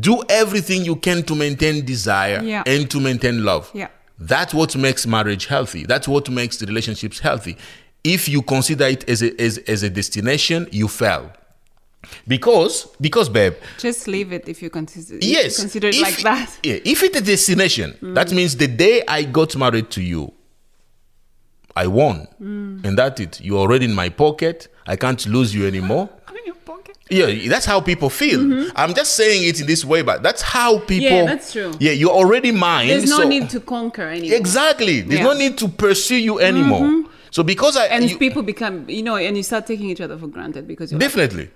do 0.01 0.23
everything 0.29 0.85
you 0.85 0.97
can 0.97 1.23
to 1.25 1.35
maintain 1.35 1.85
desire 1.85 2.41
Yeah. 2.43 2.63
and 2.67 2.89
to 2.91 3.01
maintain 3.01 3.45
love. 3.45 3.71
Yeah. 3.75 3.89
That's 4.21 4.53
what 4.53 4.77
makes 4.77 5.07
marriage 5.07 5.47
healthy. 5.47 5.87
That's 5.87 6.07
what 6.07 6.29
makes 6.29 6.59
the 6.59 6.67
relationships 6.67 7.19
healthy. 7.19 7.57
If 8.05 8.29
you 8.29 8.43
consider 8.43 8.85
it 8.85 9.09
as 9.09 9.23
a, 9.23 9.41
as, 9.41 9.59
as 9.59 9.83
a 9.83 9.89
destination, 9.91 10.69
you 10.71 10.89
fail. 10.89 11.33
Because, 12.27 12.87
because, 13.01 13.29
babe, 13.29 13.55
Just 13.79 14.09
leave 14.09 14.33
it 14.33 14.49
if 14.49 14.63
you 14.63 14.71
consider, 14.71 15.17
if 15.17 15.25
yes, 15.25 15.59
you 15.59 15.63
consider 15.65 15.89
it 15.89 15.97
if- 15.97 16.03
like 16.03 16.19
that. 16.23 16.59
Yeah, 16.63 16.79
if 16.85 17.03
it's 17.03 17.17
a 17.17 17.23
destination, 17.23 17.97
mm. 18.01 18.15
that 18.15 18.33
means 18.33 18.57
the 18.57 18.69
day 18.69 19.03
I 19.09 19.23
got 19.25 19.57
married 19.57 19.91
to 19.91 20.03
you, 20.03 20.33
I 21.77 21.87
won, 21.87 22.27
mm. 22.41 22.85
and 22.85 22.99
that's 22.99 23.21
it. 23.21 23.41
You're 23.41 23.59
already 23.59 23.85
in 23.85 23.95
my 23.95 24.09
pocket. 24.09 24.69
I 24.87 24.97
can't 24.97 25.25
lose 25.27 25.55
you 25.55 25.67
anymore. 25.67 26.11
Yeah, 27.11 27.49
that's 27.49 27.67
how 27.67 27.81
people 27.81 28.09
feel. 28.11 28.71
I'm 28.77 28.95
just 28.95 29.17
saying 29.17 29.45
it 29.49 29.61
in 29.61 29.67
this 29.67 29.85
way, 29.85 30.03
but 30.03 30.23
that's 30.23 30.43
how 30.43 30.79
people. 30.79 31.09
Mm-hmm. 31.09 31.15
Yeah, 31.17 31.25
that's 31.27 31.53
true. 31.53 31.73
Yeah, 31.81 31.93
you're 31.93 32.11
already 32.13 32.53
mine. 32.53 32.89
There's 32.89 33.09
no 33.11 33.19
so- 33.23 33.29
need 33.29 33.51
to 33.51 33.61
conquer 33.61 34.07
anymore. 34.09 34.37
Exactly. 34.37 35.01
There's 35.01 35.21
Yeah. 35.21 35.27
Mm-hmm. 35.27 35.39
no 35.39 35.45
need 35.45 35.59
to 35.59 35.69
pursue 35.69 36.17
you 36.17 36.39
anymore. 36.41 37.05
So 37.33 37.43
because 37.43 37.77
I 37.77 37.87
And 37.87 38.09
you- 38.11 38.19
people 38.19 38.43
become, 38.43 38.85
you 38.89 39.03
know, 39.03 39.17
and 39.17 39.37
you 39.37 39.43
start 39.43 39.67
taking 39.67 39.89
each 39.91 40.01
other 40.01 40.17
for 40.19 40.27
granted 40.29 40.67
because 40.69 40.91
you're 40.93 41.01
like, 41.01 41.09
definitely. 41.11 41.51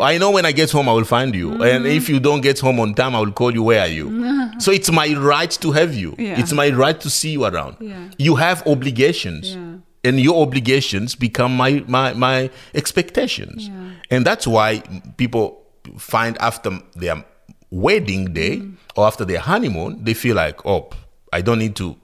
I 0.00 0.18
know 0.18 0.30
when 0.32 0.44
I 0.44 0.52
get 0.52 0.70
home, 0.70 0.86
I 0.86 0.92
will 0.92 1.04
find 1.04 1.34
you. 1.34 1.50
Mm-hmm. 1.52 1.62
And 1.62 1.86
if 1.86 2.10
you 2.10 2.20
don't 2.20 2.42
get 2.42 2.58
home 2.60 2.78
on 2.78 2.92
time, 2.94 3.14
I 3.16 3.20
will 3.20 3.32
call 3.32 3.54
you. 3.54 3.62
Where 3.62 3.80
are 3.80 3.88
you? 3.88 4.06
so 4.58 4.70
it's 4.70 4.90
my 4.92 5.14
right 5.14 5.50
to 5.50 5.72
have 5.72 5.94
you. 5.94 6.14
Yeah. 6.18 6.38
It's 6.38 6.52
my 6.52 6.68
right 6.70 7.00
to 7.00 7.08
see 7.08 7.30
you 7.30 7.44
around. 7.46 7.76
Yeah. 7.80 7.96
You 8.18 8.34
have 8.36 8.66
obligations. 8.66 9.56
And 10.04 10.20
your 10.20 10.40
obligations 10.42 11.14
become 11.16 11.56
my, 11.56 11.84
my, 11.88 12.12
my 12.14 12.50
expectations. 12.74 13.68
Yeah. 13.68 13.90
And 14.10 14.24
that's 14.24 14.46
why 14.46 14.82
people 15.16 15.62
find 15.98 16.38
after 16.38 16.70
their 16.94 17.24
wedding 17.70 18.32
day 18.32 18.56
Mm. 18.58 18.74
or 18.96 19.06
after 19.06 19.24
their 19.24 19.40
honeymoon, 19.40 20.02
they 20.04 20.14
feel 20.14 20.36
like, 20.36 20.64
oh, 20.64 20.88
I 21.32 21.40
don't 21.42 21.58
need 21.58 21.76
to 21.76 21.96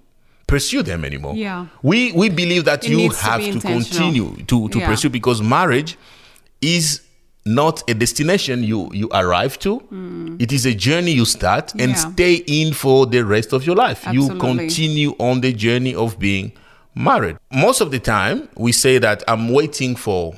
pursue 0.46 0.82
them 0.82 1.04
anymore. 1.04 1.34
Yeah. 1.34 1.66
We, 1.82 2.12
we 2.12 2.28
believe 2.28 2.64
that 2.66 2.84
It 2.84 2.90
you 2.90 2.96
needs 2.98 3.18
to 3.18 3.24
have 3.24 3.40
to 3.40 3.60
continue 3.60 4.36
to, 4.46 4.68
to 4.68 4.78
Yeah. 4.78 4.86
pursue 4.88 5.08
because 5.08 5.40
marriage 5.40 5.96
is 6.60 7.00
not 7.46 7.82
a 7.90 7.92
destination 7.94 8.64
you 8.64 8.88
you 8.94 9.06
arrive 9.12 9.58
to 9.58 9.72
it 10.40 10.50
is 10.50 10.64
a 10.64 10.72
journey 10.74 11.10
you 11.10 11.26
start 11.26 11.72
and. 11.74 11.90
Yeah. 11.90 11.94
stay 12.12 12.34
in 12.46 12.72
for 12.72 13.04
the 13.06 13.22
rest 13.22 13.52
of 13.52 13.66
your 13.66 13.76
life 13.76 14.06
you 14.10 14.28
continue 14.38 15.10
on 15.18 15.42
the 15.42 15.52
journey 15.52 15.94
of 15.94 16.18
being 16.18 16.52
married 16.94 17.36
most 17.52 17.80
of 17.80 17.90
the 17.90 17.98
time 17.98 18.48
we 18.56 18.70
say 18.72 18.98
that 18.98 19.22
i'm 19.28 19.48
waiting 19.52 19.96
for 19.96 20.34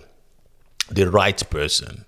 the 0.91 1.09
right 1.11 1.49
person 1.51 2.05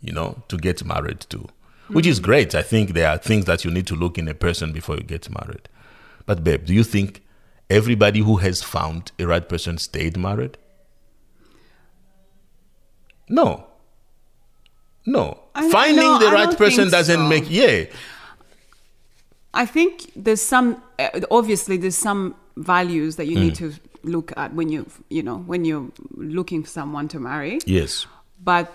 you 0.00 0.12
know 0.12 0.40
to 0.48 0.56
get 0.56 0.84
married 0.84 1.20
to 1.20 1.46
which 1.88 2.06
is 2.06 2.20
great 2.20 2.54
i 2.54 2.62
think 2.62 2.92
there 2.92 3.08
are 3.08 3.18
things 3.18 3.44
that 3.46 3.64
you 3.64 3.70
need 3.70 3.86
to 3.86 3.96
look 3.96 4.18
in 4.18 4.28
a 4.28 4.34
person 4.34 4.72
before 4.72 4.96
you 4.96 5.02
get 5.02 5.28
married 5.30 5.68
but 6.26 6.44
babe 6.44 6.64
do 6.64 6.72
you 6.74 6.84
think 6.84 7.22
everybody 7.70 8.20
who 8.20 8.36
has 8.36 8.62
found 8.62 9.10
a 9.18 9.26
right 9.26 9.48
person 9.48 9.76
stayed 9.78 10.16
married 10.16 10.56
no. 13.28 13.66
No. 15.04 15.38
Finding 15.70 15.96
no, 16.04 16.18
the 16.18 16.30
right 16.30 16.56
person 16.56 16.90
doesn't 16.90 17.16
so. 17.18 17.28
make 17.28 17.44
yeah. 17.50 17.84
I 19.54 19.66
think 19.66 20.10
there's 20.14 20.40
some 20.42 20.82
uh, 20.98 21.20
obviously 21.30 21.76
there's 21.76 21.96
some 21.96 22.34
values 22.56 23.16
that 23.16 23.26
you 23.26 23.38
need 23.38 23.54
Mm. 23.54 23.58
to 23.72 23.74
look 24.02 24.32
at 24.36 24.54
when 24.54 24.68
you 24.68 24.86
you 25.10 25.22
know 25.22 25.38
when 25.38 25.64
you're 25.64 25.88
looking 26.14 26.62
for 26.62 26.68
someone 26.70 27.08
to 27.08 27.18
marry. 27.20 27.58
Yes. 27.66 28.06
but 28.44 28.66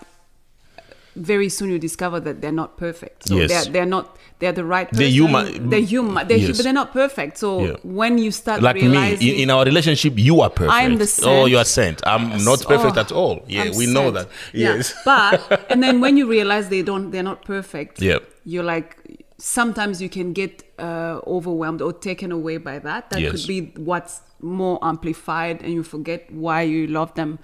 very 1.16 1.48
soon 1.48 1.70
you 1.70 1.78
discover 1.78 2.20
that 2.20 2.42
they're 2.42 2.52
not 2.52 2.76
perfect. 2.78 3.28
So 3.28 3.36
Yes. 3.38 3.50
they're 3.50 3.72
they're 3.74 3.86
not 3.86 4.18
they're 4.40 4.52
the 4.52 4.66
right 4.66 4.90
person. 4.90 5.00
They're 5.04 5.12
human. 5.22 5.70
They're 5.70 5.80
human. 5.80 6.28
They're, 6.28 6.38
Yes. 6.38 6.58
but 6.58 6.64
they're 6.64 6.74
not 6.74 6.92
perfect. 6.92 7.38
So 7.38 7.50
Yeah. 7.64 7.76
when 7.84 8.18
you 8.18 8.32
start 8.32 8.62
like 8.64 8.76
me 8.78 9.14
in, 9.14 9.36
in 9.44 9.50
our 9.52 9.64
relationship 9.64 10.14
you 10.18 10.42
are 10.42 10.50
perfect 10.50 10.74
I'm 10.74 10.98
the 10.98 11.08
oh 11.26 11.46
you 11.46 11.58
are 11.60 11.66
saint 11.66 12.02
i'm 12.06 12.30
Yes. 12.32 12.46
not 12.46 12.60
perfect 12.66 12.98
Oh, 12.98 13.02
at 13.02 13.12
all 13.12 13.46
yeah 13.48 13.64
I'm 13.64 13.76
we 13.78 13.86
know 13.86 14.08
sad. 14.12 14.16
that 14.16 14.28
Yeah. 14.54 14.76
yes 14.76 14.94
but 15.06 15.66
and 15.70 15.84
then 15.84 16.02
when 16.04 16.18
you 16.18 16.26
realize 16.28 16.70
they 16.70 16.82
don't, 16.82 17.12
they're 17.12 17.30
not 17.32 17.46
perfect. 17.46 18.02
Yeah. 18.02 18.18
You're 18.46 18.64
like, 18.76 18.98
sometimes 19.44 20.02
you 20.02 20.08
can 20.08 20.32
get 20.32 20.64
uh, 20.80 21.20
overwhelmed 21.28 21.82
or 21.82 21.92
taken 21.92 22.32
away 22.32 22.58
by 22.58 22.80
that. 22.80 23.10
That 23.10 23.20
Yes. 23.20 23.32
could 23.32 23.48
be 23.48 23.60
what's 23.76 24.22
more 24.42 24.80
amplified, 24.82 25.62
and 25.62 25.74
you 25.74 25.84
forget 25.84 26.32
why 26.32 26.62
you 26.62 26.88
love 26.88 27.14
them. 27.16 27.40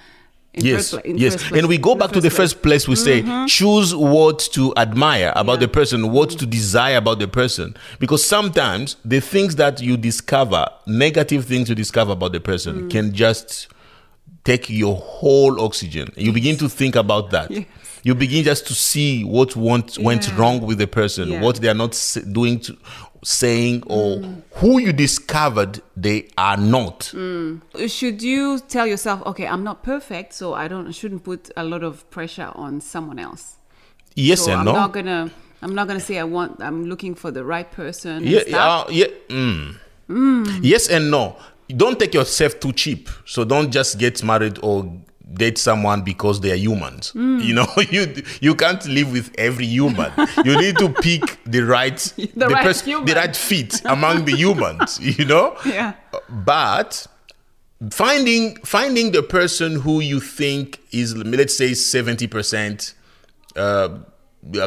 In 0.52 0.66
yes 0.66 0.90
first, 0.92 1.06
yes 1.06 1.52
and 1.52 1.68
we 1.68 1.78
go 1.78 1.94
back 1.94 2.10
to 2.12 2.20
the 2.20 2.30
place. 2.30 2.38
first 2.38 2.64
place 2.64 2.88
we 2.88 2.96
say 2.96 3.22
choose 3.46 3.96
what 3.96 4.40
to 4.54 4.74
admire 4.78 5.32
about 5.36 5.60
the 5.60 5.68
person 5.68 6.12
what 6.12 6.32
to 6.32 6.46
desire 6.48 6.98
about 6.98 7.20
the 7.20 7.28
person 7.28 7.76
because 8.00 8.26
sometimes 8.26 8.96
the 9.06 9.20
things 9.22 9.58
that 9.58 9.80
you 9.80 9.96
discover 9.96 10.66
negative 10.88 11.46
things 11.46 11.70
you 11.70 11.76
discover 11.76 12.14
about 12.14 12.32
the 12.32 12.40
person 12.40 12.90
can 12.90 13.14
just 13.14 13.68
take 14.44 14.72
your 14.72 14.96
whole 14.96 15.62
oxygen 15.62 16.12
you 16.18 16.34
begin 16.34 16.58
to 16.58 16.68
think 16.68 16.96
about 16.96 17.30
that 17.30 17.52
Yes. 17.52 17.66
You 18.04 18.16
begin 18.16 18.44
just 18.44 18.68
to 18.68 18.74
see 18.74 19.24
what 19.24 19.56
went, 19.56 19.98
went 20.00 20.36
wrong 20.38 20.62
with 20.66 20.78
the 20.78 20.88
person 20.88 21.30
Yeah. 21.30 21.42
what 21.42 21.58
they 21.58 21.68
are 21.68 21.74
not 21.74 21.94
doing 22.32 22.60
to, 22.62 22.78
saying 23.24 23.84
or 23.88 24.22
who 24.56 24.80
you 24.80 24.94
discovered 24.94 25.82
they 25.98 26.28
are 26.38 26.56
not 26.58 27.14
Should 27.88 28.22
you 28.22 28.60
tell 28.60 28.88
yourself, 28.88 29.22
okay, 29.26 29.46
I'm 29.48 29.64
not 29.64 29.84
perfect, 29.84 30.34
so 30.34 30.54
I 30.54 30.68
don't, 30.70 30.92
shouldn't 30.94 31.24
put 31.24 31.52
a 31.58 31.64
lot 31.64 31.84
of 31.84 32.10
pressure 32.12 32.52
on 32.56 32.82
someone 32.82 33.20
else. 33.20 33.58
yes 34.16 34.46
so 34.46 34.52
and 34.52 34.60
I'm 34.62 34.66
no 34.66 34.74
not 34.74 34.94
gonna, 34.94 35.30
I'm 35.62 35.76
not 35.76 35.88
gonna 35.88 36.00
say 36.00 36.18
I 36.18 36.24
want, 36.24 36.62
I'm 36.62 36.86
looking 36.86 37.14
for 37.16 37.32
the 37.32 37.44
right 37.44 37.70
person. 37.70 38.12
and 38.18 38.26
yeah, 38.26 38.42
stuff. 38.48 38.88
uh, 38.88 38.92
yeah. 38.92 39.08
Mm. 39.28 40.60
Yes 40.64 40.88
and 40.90 41.12
no. 41.12 41.36
Don't 41.68 42.00
take 42.00 42.16
yourself 42.16 42.60
too 42.60 42.72
cheap. 42.74 43.10
So 43.26 43.44
don't 43.46 43.70
just 43.70 44.00
get 44.00 44.24
married 44.24 44.58
or 44.64 44.92
date 45.34 45.58
someone 45.58 46.02
because 46.02 46.42
they 46.42 46.52
are 46.52 46.56
humans. 46.56 47.12
Mm. 47.16 47.44
You 47.44 47.54
know, 47.54 47.68
you 47.92 48.24
you 48.42 48.56
can't 48.56 48.86
live 48.88 49.12
with 49.12 49.34
every 49.38 49.66
human. 49.66 50.12
you 50.44 50.58
need 50.60 50.78
to 50.78 50.90
pick 50.90 51.40
the 51.46 51.62
right 51.62 51.98
The 52.36 52.48
right 52.48 52.64
pers- 52.64 52.82
human. 52.82 53.06
the 53.06 53.16
right 53.16 53.36
fit 53.36 53.82
among 53.86 54.26
the 54.26 54.36
humans. 54.36 55.00
You 55.20 55.26
know. 55.26 55.56
Yeah. 55.66 55.94
But 56.30 57.06
finding 57.92 58.56
finding 58.66 59.12
the 59.12 59.24
person 59.24 59.76
who 59.80 60.00
you 60.02 60.20
think 60.20 60.80
is 60.92 61.16
let's 61.16 61.56
say 61.58 61.74
seventy 61.74 62.28
percent 62.28 62.94
uh, 63.56 64.00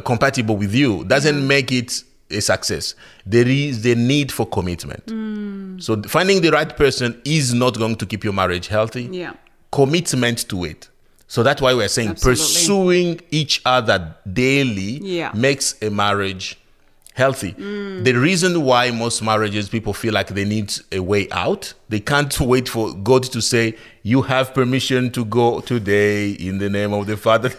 compatible 0.05 0.57
with 0.57 0.75
you 0.75 1.05
doesn't 1.05 1.46
make 1.46 1.72
it 1.72 2.03
a 2.31 2.40
success. 2.40 2.94
There 3.27 3.46
is 3.46 3.83
the 3.83 3.94
need 3.94 4.33
for 4.33 4.46
commitment. 4.46 5.83
So 5.83 6.01
finding 6.03 6.40
the 6.40 6.51
right 6.51 6.75
person 6.77 7.20
is 7.25 7.53
not 7.53 7.77
going 7.79 7.96
to 7.96 8.07
keep 8.07 8.25
your 8.25 8.33
marriage 8.33 8.68
healthy. 8.68 9.09
Yeah. 9.12 9.33
Commitment 9.73 10.49
to 10.51 10.65
it. 10.65 10.89
So 11.27 11.43
that's 11.43 11.63
why 11.63 11.73
we're 11.73 11.89
saying 11.89 12.11
Absolutely. 12.11 12.43
pursuing 12.43 13.21
each 13.31 13.63
other 13.65 14.15
daily 14.31 15.01
Yeah. 15.03 15.33
makes 15.35 15.75
a 15.83 15.89
marriage 15.91 16.59
healthy. 17.15 17.53
Mm. 17.53 18.05
The 18.05 18.13
reason 18.13 18.63
why 18.65 18.91
most 18.91 19.23
marriages 19.23 19.69
people 19.69 19.93
feel 19.95 20.13
like 20.15 20.29
they 20.29 20.45
need 20.45 20.73
a 20.93 21.01
way 21.01 21.29
out, 21.31 21.73
they 21.89 22.01
can't 22.01 22.39
wait 22.53 22.69
for 22.69 22.93
God 22.95 23.23
to 23.25 23.41
say, 23.41 23.77
You 24.03 24.23
have 24.23 24.53
permission 24.55 25.11
to 25.13 25.25
go 25.25 25.61
today 25.61 26.31
in 26.33 26.59
the 26.59 26.69
name 26.69 26.93
of 26.93 27.07
the 27.07 27.17
Father. 27.17 27.49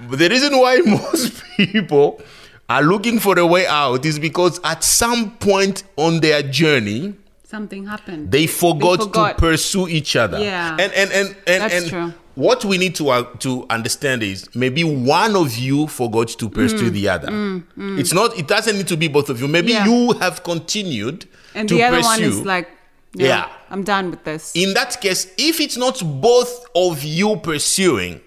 The 0.00 0.28
reason 0.30 0.56
why 0.58 0.76
most 0.86 1.42
people 1.56 2.20
are 2.68 2.82
looking 2.82 3.18
for 3.20 3.38
a 3.38 3.46
way 3.46 3.66
out 3.66 4.04
is 4.06 4.18
because 4.18 4.60
at 4.64 4.82
some 4.84 5.36
point 5.38 5.82
on 5.96 6.20
their 6.20 6.42
journey, 6.42 7.14
Something 7.48 7.86
happened. 7.86 8.32
they 8.32 8.46
forgot, 8.48 8.98
forgot. 9.02 9.28
to 9.38 9.40
pursue 9.40 9.86
each 9.88 10.16
other. 10.16 10.38
Yeah. 10.42 10.76
And 10.80 10.92
and 10.92 11.10
and 11.12 11.28
and, 11.46 11.62
That's 11.62 11.74
and 11.74 11.88
true. 11.88 12.14
what 12.34 12.64
we 12.64 12.76
need 12.76 12.94
to 12.96 13.08
uh, 13.10 13.22
to 13.38 13.64
understand 13.70 14.22
is 14.24 14.48
maybe 14.54 14.82
one 14.82 15.36
of 15.36 15.56
you 15.56 15.86
forgot 15.86 16.28
to 16.28 16.48
pursue 16.48 16.90
the 16.90 17.08
other. 17.08 17.28
It's 17.76 18.12
not. 18.12 18.36
It 18.36 18.48
doesn't 18.48 18.76
need 18.76 18.88
to 18.88 18.96
be 18.96 19.06
both 19.08 19.30
of 19.30 19.40
you. 19.40 19.46
Maybe 19.48 19.72
Mm, 19.72 19.74
Yeah. 19.74 19.86
you 19.86 20.12
have 20.18 20.42
continued 20.42 21.26
and 21.54 21.68
to 21.68 21.74
the 21.76 21.84
other 21.84 21.98
pursue. 21.98 22.08
one 22.08 22.22
is 22.24 22.44
like, 22.44 22.68
no, 23.14 23.24
Yeah. 23.26 23.48
I'm 23.70 23.84
done 23.84 24.10
with 24.10 24.24
this. 24.24 24.50
in 24.56 24.74
that 24.74 25.00
case, 25.00 25.28
if 25.38 25.60
it's 25.60 25.76
not 25.76 26.02
both 26.20 26.66
of 26.74 27.04
you 27.04 27.36
pursuing, 27.36 28.20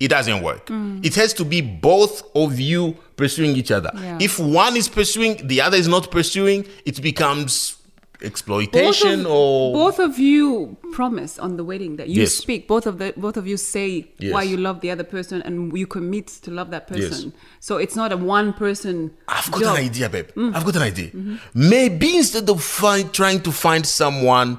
it 0.00 0.08
doesn't 0.08 0.42
work. 0.42 0.70
It 1.02 1.14
has 1.14 1.32
to 1.34 1.44
be 1.46 1.62
both 1.62 2.22
of 2.34 2.60
you 2.60 2.94
pursuing 3.16 3.56
each 3.56 3.70
other. 3.70 3.90
Mm. 3.94 4.02
Yeah. 4.02 4.18
If 4.20 4.38
one 4.38 4.76
is 4.76 4.88
pursuing, 4.88 5.46
the 5.46 5.62
other 5.62 5.78
is 5.78 5.88
not 5.88 6.10
pursuing, 6.10 6.66
it 6.84 7.00
becomes 7.00 7.75
exploitation 8.22 9.22
both 9.22 9.26
of, 9.26 9.32
or 9.32 9.72
both 9.74 9.98
of 9.98 10.18
you 10.18 10.76
promise 10.92 11.38
on 11.38 11.56
the 11.56 11.64
wedding 11.64 11.96
that 11.96 12.08
you 12.08 12.22
Yes. 12.22 12.32
speak 12.34 12.66
both 12.66 12.86
of 12.86 12.98
the 12.98 13.12
both 13.16 13.36
of 13.36 13.46
you 13.46 13.56
say 13.56 14.06
Yes. 14.18 14.32
why 14.32 14.42
you 14.42 14.56
love 14.56 14.80
the 14.80 14.90
other 14.90 15.04
person 15.04 15.42
and 15.42 15.76
you 15.76 15.86
commit 15.86 16.26
to 16.42 16.50
love 16.50 16.70
that 16.70 16.88
Yes. 16.90 17.08
person 17.08 17.32
so 17.60 17.76
it's 17.76 17.94
not 17.96 18.12
a 18.12 18.16
one 18.16 18.52
person 18.54 19.10
I've 19.28 19.50
got 19.50 19.60
job. 19.60 19.76
an 19.76 19.84
idea, 19.84 20.08
babe. 20.08 20.28
Mm. 20.34 20.54
I've 20.54 20.64
got 20.64 20.76
an 20.76 20.82
idea. 20.82 21.08
Mm-hmm. 21.08 21.36
Maybe 21.54 22.16
instead 22.16 22.48
of 22.48 22.62
find, 22.62 23.12
trying 23.12 23.40
to 23.42 23.52
find 23.52 23.84
someone 23.86 24.58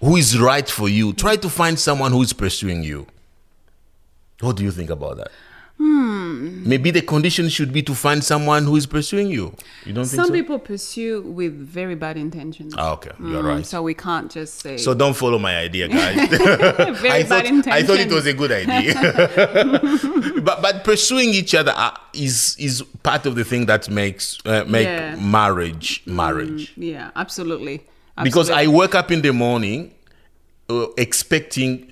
who 0.00 0.16
is 0.16 0.38
right 0.38 0.68
for 0.68 0.88
you, 0.88 1.12
try 1.12 1.36
to 1.36 1.48
find 1.48 1.78
someone 1.78 2.10
who 2.12 2.22
is 2.22 2.32
pursuing 2.32 2.82
you. 2.82 3.06
What 4.40 4.56
do 4.56 4.64
you 4.64 4.70
think 4.72 4.90
about 4.90 5.18
that? 5.18 5.30
Hmm. 5.80 6.68
Maybe 6.68 6.90
the 6.90 7.00
condition 7.00 7.48
should 7.48 7.72
be 7.72 7.82
to 7.84 7.94
find 7.94 8.22
someone 8.22 8.64
who 8.64 8.76
is 8.76 8.84
pursuing 8.84 9.28
you. 9.28 9.54
You 9.86 9.94
don't 9.94 10.04
think 10.04 10.20
some 10.20 10.26
so? 10.26 10.32
people 10.34 10.58
pursue 10.58 11.22
with 11.22 11.54
very 11.56 11.94
bad 11.94 12.18
intentions 12.18 12.74
Ah, 12.76 12.92
okay, 12.92 13.12
you're 13.18 13.42
Mm, 13.42 13.56
right. 13.56 13.66
so 13.66 13.80
we 13.82 13.94
can't 13.94 14.30
just 14.30 14.60
say 14.60 14.76
So 14.76 14.92
don't 14.92 15.14
follow 15.16 15.38
my 15.38 15.56
idea, 15.56 15.88
guys. 16.00 16.28
very 16.28 17.10
I 17.20 17.22
bad 17.22 17.28
thought, 17.28 17.46
intentions 17.46 17.74
I 17.74 17.82
thought 17.82 17.98
it 17.98 18.12
was 18.12 18.26
a 18.26 18.34
good 18.34 18.52
idea. 18.52 18.92
but 20.44 20.60
but 20.60 20.84
pursuing 20.84 21.30
each 21.30 21.54
other 21.54 21.72
uh, 21.74 21.92
is 22.12 22.56
is 22.58 22.82
part 23.02 23.24
of 23.24 23.34
the 23.34 23.44
thing 23.44 23.64
that 23.66 23.88
makes 23.88 24.38
uh, 24.44 24.64
make 24.68 24.84
Yeah. 24.86 25.16
marriage 25.16 26.02
marriage. 26.04 26.72
yeah 26.76 27.10
absolutely 27.16 27.80
because 28.22 28.50
I 28.50 28.66
wake 28.66 28.94
up 28.94 29.10
in 29.10 29.22
the 29.22 29.32
morning 29.32 29.94
uh, 30.68 30.88
expecting 30.98 31.90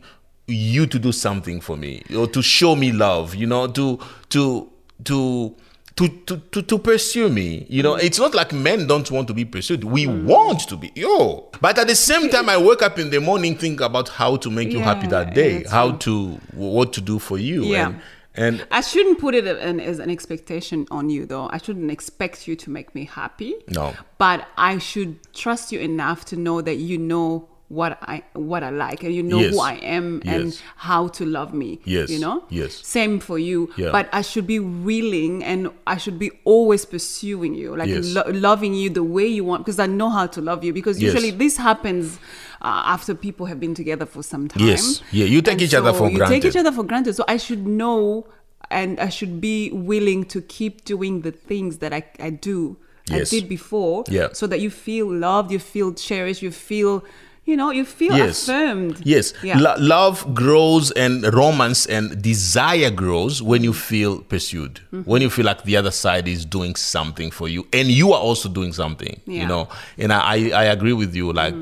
you 0.49 0.87
to 0.87 0.99
do 0.99 1.13
something 1.13 1.61
for 1.61 1.77
me 1.77 2.03
or 2.17 2.27
to 2.27 2.43
show 2.43 2.75
me 2.75 2.91
love 2.91 3.35
you 3.35 3.47
know 3.47 3.67
to 3.67 3.99
to 4.31 4.71
to 5.05 5.55
to, 5.97 6.09
to, 6.27 6.37
to, 6.37 6.63
to 6.63 6.79
pursue 6.79 7.29
me 7.29 7.67
you 7.69 7.83
know 7.83 7.97
it's 7.97 8.19
not 8.21 8.33
like 8.33 8.53
men 8.53 8.87
don't 8.87 9.11
want 9.11 9.27
to 9.27 9.35
be 9.35 9.45
pursued 9.45 9.83
we 9.85 10.07
mm. 10.07 10.25
want 10.25 10.61
to 10.61 10.77
be 10.77 10.93
yo 10.95 11.51
but 11.61 11.77
at 11.77 11.89
the 11.89 11.95
same 11.95 12.31
time 12.31 12.49
i 12.49 12.57
wake 12.57 12.83
up 12.83 12.99
in 12.99 13.11
the 13.11 13.21
morning 13.21 13.57
think 13.57 13.81
about 13.81 14.09
how 14.09 14.37
to 14.37 14.49
make 14.49 14.71
you 14.71 14.79
happy 14.79 15.07
that 15.09 15.35
day 15.35 15.65
how 15.65 15.91
true. 15.91 15.99
to 15.99 16.41
what 16.55 16.93
to 16.93 17.01
do 17.01 17.19
for 17.19 17.37
you 17.37 17.65
Yeah. 17.65 17.89
and 17.89 18.01
and 18.39 18.65
I 18.71 18.83
shouldn't 18.83 19.19
put 19.19 19.35
it 19.35 19.47
an, 19.49 19.81
as 19.81 19.99
an 19.99 20.11
expectation 20.11 20.87
on 20.93 21.11
you, 21.11 21.27
though. 21.27 21.49
I 21.51 21.59
shouldn't 21.59 21.91
expect 21.91 22.47
you 22.47 22.55
to 22.55 22.71
make 22.71 22.95
me 22.95 23.05
happy. 23.05 23.57
No. 23.67 23.97
But 24.17 24.47
I 24.57 24.79
should 24.79 25.19
trust 25.35 25.73
you 25.73 25.81
enough 25.81 26.25
to 26.27 26.37
know 26.37 26.63
that 26.63 26.77
you 26.77 26.99
know 26.99 27.49
what 27.69 27.99
I 28.01 28.23
what 28.33 28.63
I 28.65 28.71
like 28.71 29.05
and 29.05 29.15
you 29.15 29.23
know 29.23 29.41
Yes. 29.41 29.53
who 29.53 29.61
I 29.61 29.75
am 29.75 30.23
and 30.25 30.45
Yes. 30.47 30.63
how 30.77 31.09
to 31.09 31.27
love 31.27 31.53
me. 31.53 31.81
Yes. 31.85 32.09
You 32.09 32.19
know? 32.19 32.45
Yes. 32.49 32.81
Same 32.87 33.21
for 33.21 33.39
you. 33.39 33.69
Yeah. 33.77 33.91
But 33.93 34.09
I 34.11 34.23
should 34.23 34.47
be 34.47 34.59
willing 34.59 35.45
and 35.45 35.69
I 35.87 35.99
should 35.99 36.19
be 36.19 36.31
always 36.45 36.87
pursuing 36.87 37.55
you, 37.55 37.77
like 37.77 37.89
Yes. 37.91 38.15
lo- 38.15 38.25
loving 38.33 38.73
you 38.75 38.89
the 38.89 39.03
way 39.03 39.27
you 39.27 39.45
want 39.45 39.67
because 39.67 39.79
I 39.79 39.87
know 39.87 40.09
how 40.09 40.27
to 40.27 40.41
love 40.41 40.65
you. 40.65 40.73
Because 40.73 41.03
usually 41.03 41.31
this 41.31 41.59
happens 41.59 42.19
uh, 42.63 42.83
after 42.87 43.15
people 43.15 43.45
have 43.47 43.61
been 43.61 43.75
together 43.75 44.07
for 44.07 44.23
some 44.23 44.49
time. 44.49 44.67
Yes. 44.67 45.03
Yeah, 45.13 45.27
you 45.27 45.43
take 45.43 45.53
And 45.53 45.63
each 45.63 45.75
other 45.75 45.93
for 45.93 46.05
you 46.05 46.19
take 46.19 46.29
granted. 46.29 46.49
each 46.49 46.57
other 46.57 46.73
for 46.73 46.85
granted. 46.85 47.15
So 47.17 47.25
I 47.29 47.37
should 47.37 47.67
know 47.67 48.27
and 48.71 48.99
I 48.99 49.11
should 49.11 49.41
be 49.43 49.71
willing 49.73 50.25
to 50.27 50.41
keep 50.41 50.85
doing 50.87 51.21
the 51.21 51.33
things 51.33 51.79
that 51.79 51.93
I, 51.93 52.03
I 52.19 52.31
do, 52.31 52.79
Yes. 53.11 53.31
I 53.33 53.41
did 53.41 53.49
before. 53.49 54.05
Yeah. 54.09 54.29
So 54.33 54.47
that 54.47 54.61
you 54.61 54.71
feel 54.71 55.07
loved, 55.13 55.51
you 55.53 55.59
feel 55.59 55.93
cherished, 55.93 56.41
you 56.43 56.51
feel, 56.51 57.05
you 57.49 57.57
know, 57.57 57.71
you 57.79 57.85
feel 57.85 58.15
yes 58.17 58.43
affirmed. 58.49 58.97
yes 59.05 59.33
Yeah. 59.43 59.59
Lo- 59.59 59.77
love 59.97 60.17
grows 60.35 60.91
and 61.05 61.25
romance 61.35 61.87
and 61.87 62.05
desire 62.23 62.91
grows 62.91 63.41
when 63.51 63.65
you 63.65 63.73
feel 63.73 64.13
pursued 64.33 64.75
Mm-hmm. 64.93 65.11
when 65.11 65.21
you 65.23 65.31
feel 65.31 65.47
like 65.47 65.63
the 65.65 65.77
other 65.81 65.91
side 66.05 66.27
is 66.29 66.45
doing 66.45 66.75
something 66.77 67.31
for 67.39 67.49
you 67.49 67.67
and 67.73 67.89
you 68.01 68.13
are 68.13 68.21
also 68.29 68.49
doing 68.59 68.73
something 68.73 69.15
you 69.27 69.35
Yeah. 69.41 69.45
Mm. 69.45 69.49
know 69.53 69.69
and 70.03 70.13
i 70.13 70.37
i, 70.63 70.65
agree 70.77 70.93
with 71.03 71.13
you 71.21 71.33
like 71.43 71.59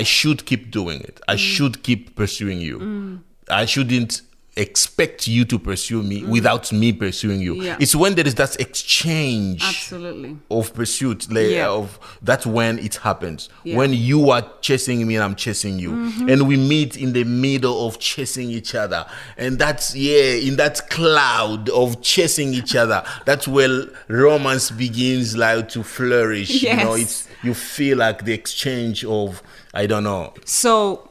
i 0.00 0.02
should 0.16 0.40
keep 0.50 0.62
doing 0.70 1.00
it 1.08 1.16
i 1.34 1.36
should 1.36 1.74
keep 1.86 2.00
pursuing 2.20 2.58
you 2.68 2.76
Mm. 2.78 3.18
i 3.48 3.64
shouldn't 3.72 4.22
expect 4.56 5.28
you 5.28 5.44
to 5.44 5.58
pursue 5.58 6.02
me 6.02 6.24
without 6.24 6.72
me 6.72 6.92
pursuing 6.92 7.40
you. 7.40 7.54
Mm. 7.54 7.64
Yeah. 7.64 7.76
It's 7.80 7.94
when 7.94 8.14
there 8.16 8.26
is 8.26 8.34
that 8.34 8.60
exchange 8.60 9.62
Absolutely. 9.62 10.36
of 10.50 10.74
pursuit 10.74 11.30
like, 11.32 11.50
Yeah. 11.50 11.68
of 11.70 11.98
that's 12.20 12.44
when 12.46 12.78
it 12.80 12.96
happens 12.96 13.48
Yeah. 13.62 13.70
Mm-hmm. 13.72 13.78
when 13.78 13.92
you 13.94 14.30
are 14.30 14.44
chasing 14.60 15.06
me 15.06 15.14
and 15.14 15.24
i'm 15.24 15.36
chasing 15.36 15.78
you 15.78 15.92
and 16.28 16.46
we 16.48 16.56
meet 16.56 16.96
in 16.96 17.12
the 17.12 17.24
middle 17.24 17.86
of 17.86 17.98
chasing 18.00 18.50
each 18.50 18.74
other 18.74 19.06
and 19.38 19.58
that's 19.58 19.94
yeah 19.94 20.32
in 20.34 20.56
that 20.56 20.88
cloud 20.90 21.68
of 21.70 22.02
chasing 22.02 22.52
each 22.52 22.74
other 22.74 23.02
that's 23.24 23.46
where 23.46 23.86
romance 24.08 24.70
begins 24.70 25.36
like 25.36 25.68
to 25.70 25.82
flourish 25.82 26.62
you 26.62 26.76
know 26.76 26.94
it's 26.94 27.28
you 27.42 27.54
feel 27.54 27.96
like 27.98 28.24
the 28.24 28.32
exchange 28.32 29.04
of 29.04 29.42
i 29.74 29.86
don't 29.86 30.04
know 30.04 30.34
So 30.44 31.08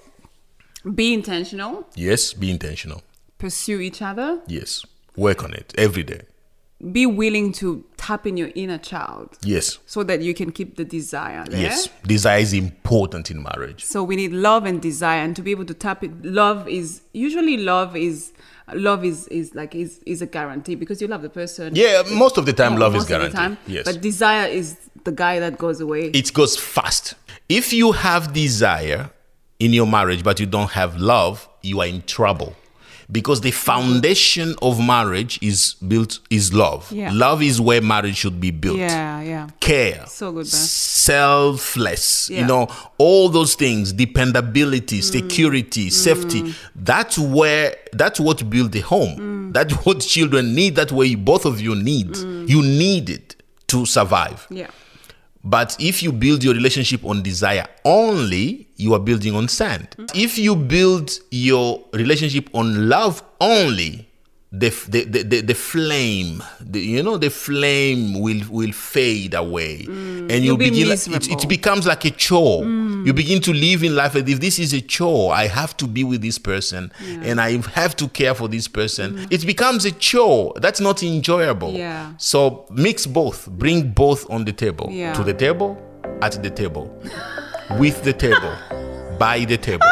be 0.95 1.13
intentional, 1.13 1.87
yes 1.95 2.33
be 2.33 2.51
intentional 2.51 3.01
pursue 3.39 3.79
each 3.79 4.01
other, 4.01 4.41
yes 4.47 4.85
work 5.15 5.43
on 5.43 5.53
it 5.53 5.73
every 5.77 6.03
day 6.03 6.21
be 6.93 7.05
willing 7.05 7.51
to 7.51 7.83
tap 7.97 8.25
in 8.25 8.37
your 8.37 8.49
inner 8.55 8.77
child 8.77 9.37
yes 9.43 9.79
so 9.85 10.01
that 10.01 10.21
you 10.21 10.33
can 10.33 10.49
keep 10.49 10.77
the 10.77 10.85
desire 10.85 11.43
there. 11.45 11.59
yes 11.61 11.89
desire 12.03 12.39
is 12.39 12.53
important 12.53 13.29
in 13.29 13.43
marriage 13.43 13.83
So 13.83 14.01
we 14.01 14.15
need 14.15 14.31
love 14.31 14.65
and 14.65 14.81
desire, 14.81 15.19
and 15.25 15.35
to 15.35 15.41
be 15.41 15.51
able 15.51 15.65
to 15.65 15.73
tap 15.73 16.03
it, 16.05 16.11
love 16.23 16.69
is 16.69 17.01
usually 17.11 17.57
love 17.57 17.97
is 17.97 18.31
love 18.73 19.03
is 19.03 19.27
is 19.27 19.53
like 19.55 19.75
is 19.75 19.99
is 20.05 20.21
a 20.21 20.25
guarantee 20.25 20.75
because 20.75 21.01
you 21.01 21.07
love 21.07 21.21
the 21.21 21.29
person. 21.29 21.75
yeah 21.75 22.03
most 22.13 22.37
of 22.37 22.45
the 22.45 22.53
time 22.53 22.77
love 22.77 22.95
is 22.95 23.01
most 23.09 23.11
of 23.11 23.21
the 23.23 23.29
guaranteed 23.29 23.57
time. 23.65 23.73
yes 23.75 23.83
But 23.85 23.99
desire 24.01 24.47
is 24.47 24.77
the 25.03 25.11
guy 25.11 25.39
that 25.39 25.57
goes 25.57 25.81
away. 25.81 26.03
it 26.21 26.31
goes 26.33 26.55
fast. 26.55 27.15
If 27.49 27.73
you 27.73 27.91
have 27.93 28.31
desire 28.31 29.09
in 29.59 29.73
your 29.73 29.87
marriage 29.87 30.23
but 30.23 30.39
you 30.39 30.45
don't 30.45 30.71
have 30.71 30.91
love, 30.97 31.49
you 31.61 31.81
are 31.81 31.87
in 31.87 32.03
trouble. 32.03 32.55
Because 33.11 33.41
the 33.41 33.51
foundation 33.51 34.55
of 34.61 34.79
marriage 34.79 35.39
is 35.41 35.73
built 35.87 36.19
is 36.29 36.53
love. 36.53 36.91
Yeah. 36.91 37.09
Love 37.11 37.41
is 37.41 37.59
where 37.59 37.81
marriage 37.81 38.17
should 38.17 38.39
be 38.39 38.51
built. 38.51 38.77
yeah, 38.77 39.21
yeah. 39.21 39.49
Care. 39.59 40.05
So 40.07 40.31
good. 40.31 40.47
Selfless. 40.47 42.29
Yeah. 42.29 42.41
You 42.41 42.47
know, 42.47 42.67
all 42.99 43.29
those 43.29 43.55
things, 43.55 43.93
dependability, 43.93 44.99
mm. 44.99 45.03
security, 45.03 45.89
safety. 45.89 46.43
Mm. 46.43 46.55
That's 46.75 47.17
where 47.17 47.75
that's 47.93 48.19
what 48.19 48.47
build 48.47 48.75
a 48.75 48.81
home. 48.81 49.17
Mm. 49.17 49.53
That's 49.53 49.73
what 49.85 50.01
children 50.01 50.53
need. 50.53 50.75
That's 50.75 50.91
where 50.91 51.07
you, 51.07 51.17
both 51.17 51.45
of 51.45 51.59
you 51.59 51.75
need. 51.75 52.15
You 52.15 52.61
need 52.61 53.09
it 53.09 53.35
to 53.67 53.85
survive. 53.85 54.45
Yeah. 54.49 54.67
But 55.43 55.75
if 55.79 56.03
you 56.03 56.11
build 56.11 56.43
your 56.43 56.53
relationship 56.53 57.05
on 57.05 57.23
desire 57.23 57.65
only, 57.85 58.67
you 58.75 58.93
are 58.93 58.99
building 58.99 59.35
on 59.35 59.47
sand. 59.47 59.95
If 60.13 60.37
you 60.37 60.55
build 60.55 61.11
your 61.31 61.85
relationship 61.93 62.49
on 62.53 62.89
love 62.89 63.23
only, 63.39 64.08
the 64.51 64.69
the, 64.89 65.03
the, 65.03 65.41
the, 65.41 65.53
flame, 65.53 66.41
the, 66.59 66.79
you 66.79 67.03
know, 67.03 67.17
the 67.17 67.29
flame 67.29 68.19
will 68.19 68.41
will 68.49 68.71
fade 68.71 69.35
away, 69.35 69.83
mm. 69.83 70.21
and 70.21 70.31
you 70.31 70.49
You'll 70.49 70.57
be 70.57 70.71
begin. 70.71 70.91
It, 70.91 71.29
it 71.29 71.47
becomes 71.47 71.85
like 71.85 72.03
a 72.05 72.09
chore. 72.09 72.63
Mm. 72.63 73.05
You 73.05 73.13
begin 73.13 73.41
to 73.41 73.53
live 73.53 73.83
in 73.83 73.95
life 73.95 74.15
as 74.15 74.27
if 74.27 74.39
this 74.39 74.57
is 74.57 74.73
a 74.73 74.81
chore. 74.81 75.33
I 75.35 75.45
have 75.45 75.77
to 75.77 75.85
be 75.87 76.03
with 76.03 76.21
this 76.23 76.39
person, 76.39 76.91
and 76.99 77.39
I 77.39 77.57
have 77.73 77.95
to 77.97 78.07
care 78.07 78.33
for 78.33 78.47
this 78.47 78.67
person. 78.67 79.17
Mm. 79.17 79.27
It 79.31 79.45
becomes 79.45 79.85
a 79.85 79.91
chore. 79.91 80.53
That's 80.55 80.79
not 80.81 81.03
enjoyable. 81.03 81.73
Yeah. 81.73 82.13
So 82.17 82.65
mix 82.71 83.05
both. 83.05 83.47
Bring 83.51 83.91
both 83.91 84.27
on 84.31 84.45
the 84.45 84.53
table. 84.53 84.87
Yeah. 84.89 85.13
To 85.13 85.23
the 85.23 85.33
table, 85.33 85.77
at 86.23 86.41
the 86.41 86.49
table, 86.49 86.91
with 87.77 88.03
the 88.03 88.13
table, 88.13 88.55
by 89.19 89.45
the 89.45 89.57
table. 89.57 89.85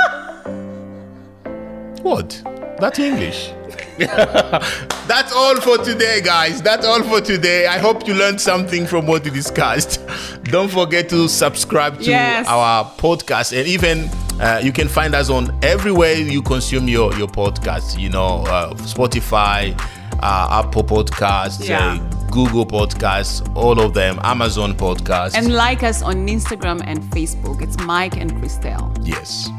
What? 2.02 2.42
That's 2.80 2.98
English. 2.98 3.52
That's 5.08 5.34
all 5.34 5.56
for 5.62 5.78
today, 5.78 6.22
guys. 6.22 6.62
That's 6.62 6.86
all 6.86 7.02
for 7.04 7.22
today. 7.22 7.66
I 7.68 7.78
hope 7.80 8.08
you 8.08 8.14
learned 8.14 8.40
something 8.40 8.86
from 8.86 9.08
what 9.08 9.24
we 9.24 9.32
discussed. 9.32 10.02
Don't 10.44 10.70
forget 10.70 11.10
to 11.10 11.28
subscribe 11.28 11.98
to 12.00 12.04
Yes. 12.10 12.46
our 12.48 12.86
podcast, 12.98 13.58
and 13.58 13.68
even 13.68 14.10
uh, 14.40 14.60
you 14.64 14.72
can 14.72 14.88
find 14.88 15.16
us 15.16 15.30
on 15.30 15.58
everywhere 15.64 16.14
you 16.14 16.42
consume 16.42 16.88
your 16.88 17.14
your 17.18 17.28
podcast. 17.28 17.98
You 18.00 18.10
know, 18.10 18.44
uh, 18.48 18.74
Spotify, 18.76 19.74
uh, 20.22 20.64
Apple 20.64 20.84
Podcasts, 20.84 21.68
Yeah. 21.68 21.94
uh, 21.94 22.14
Google 22.30 22.66
Podcasts, 22.66 23.42
all 23.56 23.80
of 23.80 23.94
them, 23.94 24.20
Amazon 24.24 24.74
Podcasts. 24.76 25.34
And 25.36 25.54
like 25.54 25.82
us 25.82 26.02
on 26.04 26.28
Instagram 26.28 26.84
and 26.86 27.02
Facebook. 27.12 27.62
It's 27.62 27.78
Mike 27.80 28.18
and 28.18 28.32
Christelle. 28.34 28.92
yes. 29.04 29.50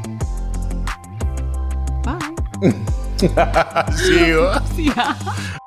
Bye. 2.03 2.35
See 3.19 4.27
you. 4.27 4.49
yeah. 4.77 5.59